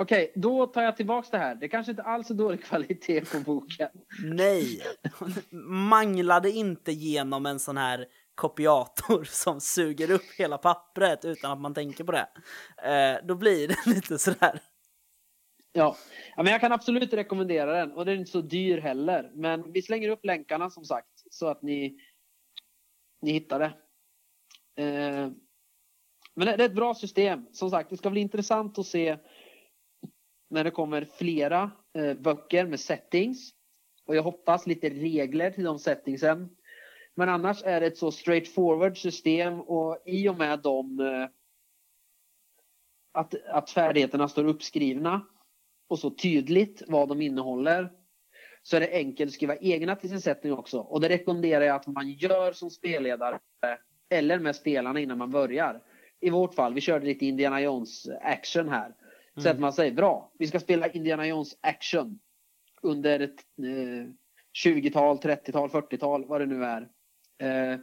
[0.00, 1.54] Okej, då tar jag tillbaks det här.
[1.54, 3.88] Det kanske inte alls är dålig kvalitet på boken.
[4.24, 4.82] Nej!
[5.68, 11.74] Manglade inte genom en sån här kopiator som suger upp hela pappret utan att man
[11.74, 12.28] tänker på det.
[12.82, 14.61] Eh, då blir det lite sådär.
[15.72, 15.96] Ja.
[16.36, 19.30] ja, men jag kan absolut rekommendera den och den är inte så dyr heller.
[19.34, 21.96] Men vi slänger upp länkarna som sagt så att ni,
[23.22, 23.72] ni hittar det.
[24.78, 25.30] Eh,
[26.34, 27.46] men det det är ett bra system.
[27.52, 29.18] Som sagt, det ska bli intressant att se
[30.50, 33.50] när det kommer flera eh, böcker med settings.
[34.06, 36.56] Och jag hoppas lite regler till de settingsen.
[37.14, 41.28] Men annars är det ett så straightforward system och i och med de eh,
[43.12, 45.26] att, att färdigheterna står uppskrivna
[45.88, 47.92] och så tydligt vad de innehåller
[48.62, 50.78] så är det enkelt att skriva egna till sin setting också.
[50.78, 53.38] Och det rekommenderar jag att man gör som spelledare
[54.09, 55.82] eller med spelarna innan man börjar.
[56.20, 58.94] I vårt fall, vi körde lite Indiana Jones action här.
[59.43, 62.18] Så att man säger bra, vi ska spela Indiana Jones action
[62.82, 64.10] under ett eh,
[64.64, 66.89] 20-tal, 30-tal, 40-tal, vad det nu är.
[67.39, 67.78] Eh,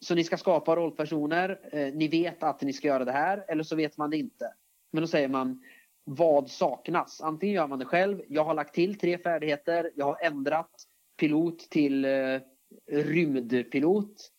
[0.00, 3.62] så ni ska skapa rollpersoner, eh, ni vet att ni ska göra det här eller
[3.62, 4.54] så vet man det inte.
[4.92, 5.62] Men då säger man
[6.04, 7.20] vad saknas?
[7.20, 10.70] Antingen gör man det själv, jag har lagt till tre färdigheter, jag har ändrat
[11.16, 12.40] pilot till eh,
[12.86, 14.30] rymdpilot.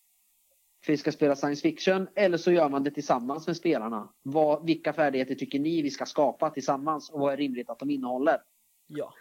[0.85, 2.07] För vi ska spela science fiction.
[2.15, 4.13] Eller så gör man det tillsammans med spelarna.
[4.23, 7.89] Vad, vilka färdigheter tycker ni vi ska skapa tillsammans och vad är rimligt att de
[7.89, 8.41] innehåller?
[8.87, 9.13] Ja.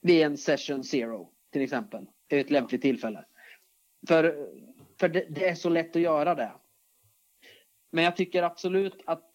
[0.00, 2.06] vid en session zero till exempel.
[2.28, 3.24] är ett lämpligt tillfälle.
[4.08, 4.48] För,
[5.00, 6.52] för det, det är så lätt att göra det.
[7.92, 9.30] Men jag tycker absolut att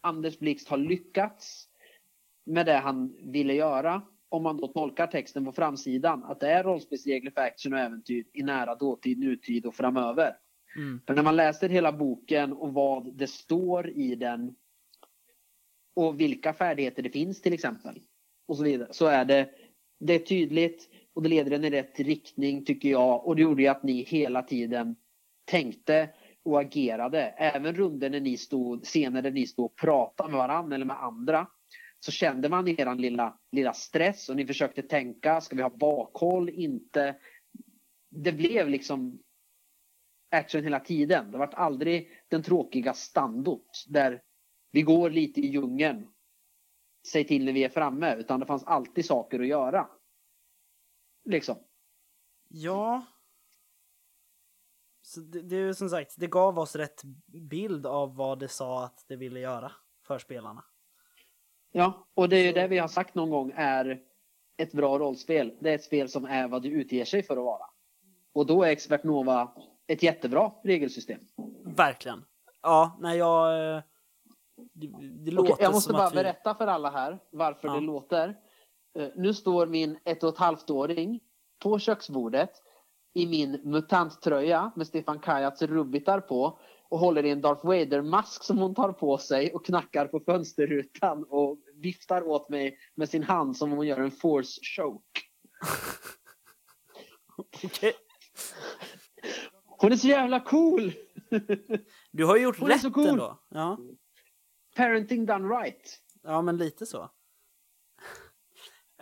[0.00, 1.68] Anders Blixt har lyckats
[2.44, 4.02] med det han ville göra.
[4.28, 8.24] Om man då tolkar texten på framsidan att det är rollspelsregler för action och äventyr
[8.32, 10.36] i nära dåtid, nutid och framöver.
[10.76, 11.00] Mm.
[11.06, 14.54] För när man läser hela boken och vad det står i den
[15.96, 18.00] och vilka färdigheter det finns till exempel
[18.48, 19.50] och så vidare så är det,
[20.00, 23.62] det är tydligt och det leder en i rätt riktning tycker jag och det gjorde
[23.62, 24.96] ju att ni hela tiden
[25.44, 26.08] tänkte
[26.42, 27.20] och agerade.
[27.22, 31.02] Även runder när ni stod, scener där ni stod och pratade med varandra eller med
[31.02, 31.46] andra
[32.00, 36.48] så kände man er lilla, lilla stress och ni försökte tänka, ska vi ha bakhåll,
[36.48, 37.16] inte?
[38.10, 39.18] Det blev liksom
[40.30, 41.30] action hela tiden.
[41.30, 44.22] Det har varit aldrig den tråkiga standot där
[44.70, 46.08] vi går lite i djungeln.
[47.12, 49.88] Säg till när vi är framme, utan det fanns alltid saker att göra.
[51.24, 51.56] Liksom.
[52.48, 53.06] Ja.
[55.02, 59.04] Så det, det som sagt, det gav oss rätt bild av vad det sa att
[59.08, 59.72] det ville göra
[60.06, 60.64] för spelarna.
[61.72, 64.02] Ja, och det är ju det vi har sagt någon gång är
[64.56, 65.56] ett bra rollspel.
[65.60, 67.66] Det är ett spel som är vad det utger sig för att vara.
[68.32, 69.54] Och då är Expert Nova
[69.86, 71.20] ett jättebra regelsystem.
[71.64, 72.24] Verkligen.
[72.62, 73.76] Ja, nej jag...
[73.76, 73.82] eh,
[74.72, 74.86] Det,
[75.24, 76.16] det låter Okej, jag måste som bara att vi...
[76.16, 77.74] berätta för alla här varför Ja.
[77.74, 78.36] det låter.
[78.98, 81.20] Eh, Nu står min ett och ett halvt åring
[81.62, 82.50] på köksbordet
[83.14, 86.58] i min mutanttröja med Stefan Kajats rubbitar på
[86.88, 91.24] och håller i en Darth Vader-mask som hon tar på sig och knackar på fönsterrutan
[91.24, 95.20] och viftar åt mig med sin hand som om hon gör en force choke.
[97.36, 97.92] Okej.
[99.78, 100.92] Hon är så jävla cool!
[102.10, 103.06] Du har ju gjort Hon är rätt så cool.
[103.08, 103.40] ändå.
[103.48, 103.78] Ja.
[104.76, 106.00] Parenting done right.
[106.22, 107.02] ja, men lite så.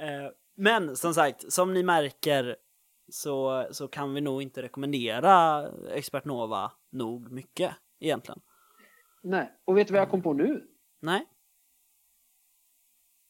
[0.01, 2.57] Eh, Men som sagt, som ni märker
[3.09, 8.41] så, så kan vi nog inte rekommendera Expert Nova nog mycket egentligen.
[9.23, 10.67] Nej, och vet du vad jag kom på nu?
[11.01, 11.27] Nej?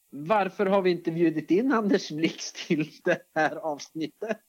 [0.09, 4.41] Varför har vi inte bjudit in Anders Blix till det här avsnittet?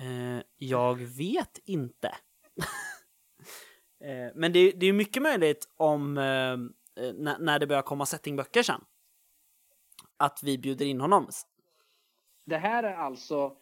[0.00, 2.08] Eh, jag vet inte.
[4.04, 6.24] eh, men det, det är mycket möjligt om eh,
[7.04, 8.80] eh, när, när det börjar komma settingböcker sen.
[10.16, 11.28] Att vi bjuder in honom.
[12.46, 13.56] Det här är alltså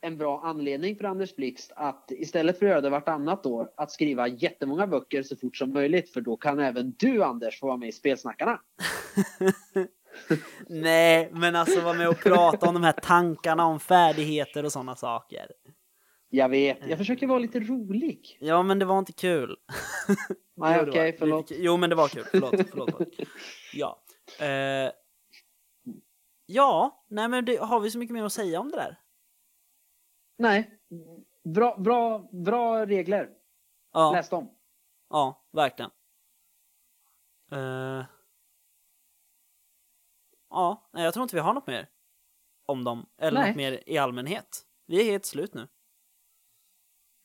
[0.00, 3.92] en bra anledning för Anders Blixt att istället för att göra det vartannat år att
[3.92, 7.76] skriva jättemånga böcker så fort som möjligt för då kan även du Anders få vara
[7.76, 8.60] med i Spelsnackarna.
[10.68, 14.96] Nej, men alltså vara med och prata om de här tankarna om färdigheter och sådana
[14.96, 15.46] saker.
[16.30, 18.38] Jag vet, jag försöker vara lite rolig.
[18.40, 19.56] Ja, men det var inte kul.
[20.56, 21.50] Nej okej, var förlåt.
[21.50, 22.24] Jo, men det var kul.
[22.30, 22.90] Förlåt, förlåt.
[22.92, 23.08] förlåt.
[23.72, 24.02] Ja.
[24.40, 24.92] Eh,
[26.46, 28.98] ja, nej men det, har vi så mycket mer att säga om det där?
[30.38, 30.70] Nej,
[31.44, 33.28] bra, bra, bra regler.
[33.92, 34.50] Ja, Läs dem.
[35.10, 35.90] ja verkligen.
[37.52, 38.04] Eh,
[40.50, 41.88] ja, nej, jag tror inte vi har något mer
[42.66, 43.08] om dem.
[43.18, 43.48] Eller Nej.
[43.50, 44.62] något mer i allmänhet.
[44.86, 45.68] Vi är helt slut nu.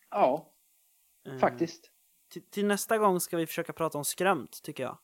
[0.09, 0.53] Ja,
[1.27, 1.91] Eh, faktiskt.
[2.31, 4.97] Till, till nästa gång ska vi försöka prata om skrömt, tycker jag.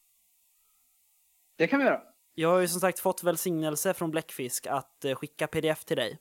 [1.55, 2.01] Det kan vi göra.
[2.33, 6.19] Jag har ju som sagt fått välsignelse från Bläckfisk att eh, skicka pdf till dig.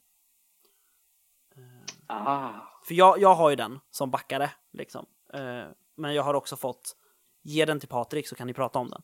[2.07, 2.53] Ah.
[2.85, 5.07] För jag, jag har ju den som backare, liksom.
[5.33, 5.67] Eh,
[5.97, 6.97] men jag har också fått
[7.43, 9.03] ge den till Patrik så kan ni prata om den.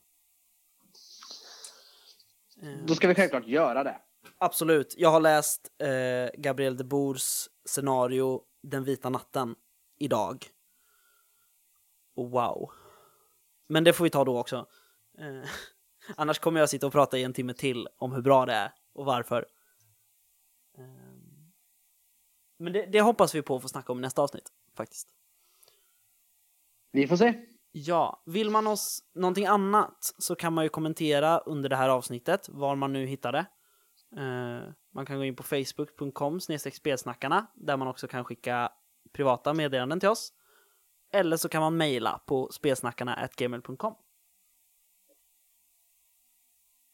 [2.61, 4.01] Eh, Då ska vi självklart göra det.
[4.37, 4.93] absolut.
[4.97, 9.55] Jag har läst eh, Gabriel de Boers scenario Den vita natten
[9.97, 10.45] idag.
[12.15, 12.71] Och wow.
[13.67, 14.67] Men det får vi ta då också.
[15.17, 15.49] Eh,
[16.15, 18.73] annars kommer jag sitta och prata i en timme till om hur bra det är
[18.93, 19.45] och varför.
[20.77, 20.83] Eh,
[22.57, 25.07] men det, det hoppas vi på att få snacka om i nästa avsnitt, faktiskt.
[26.91, 27.45] Vi får se.
[27.77, 32.49] Ja, vill man oss någonting annat så kan man ju kommentera under det här avsnittet,
[32.49, 33.45] var man nu hittar det.
[34.17, 36.39] Eh, man kan gå in på facebook.com
[36.71, 38.71] spelsnackarna där man också kan skicka
[39.13, 40.33] privata meddelanden till oss.
[41.13, 43.95] Eller så kan man mejla på spelsnackarna.gmail.com.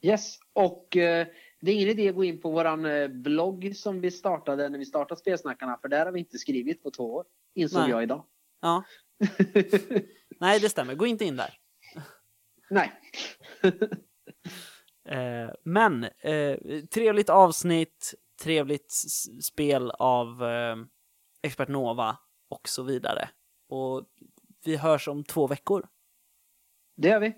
[0.01, 1.27] Yes, och eh,
[1.61, 4.79] det är ingen idé att gå in på våran eh, blogg som vi startade när
[4.79, 7.89] vi startade Spelsnackarna, för där har vi inte skrivit på två år, insåg Nej.
[7.89, 8.25] jag idag.
[8.61, 8.83] Ja,
[10.41, 11.57] nej det stämmer, gå inte in där.
[12.69, 12.91] Nej.
[15.05, 16.57] Eh, men eh,
[16.93, 18.91] trevligt avsnitt, trevligt
[19.43, 20.75] spel av eh,
[21.41, 22.17] Expert Nova
[22.49, 23.29] och så vidare.
[23.69, 24.05] Och
[24.65, 25.87] vi hörs om två veckor.
[26.95, 27.33] Det gör vi.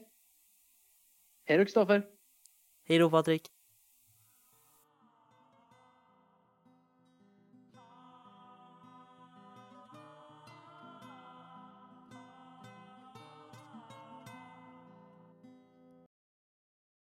[1.46, 2.06] Hej då Kristoffer.
[2.86, 3.53] Hej då Patrik!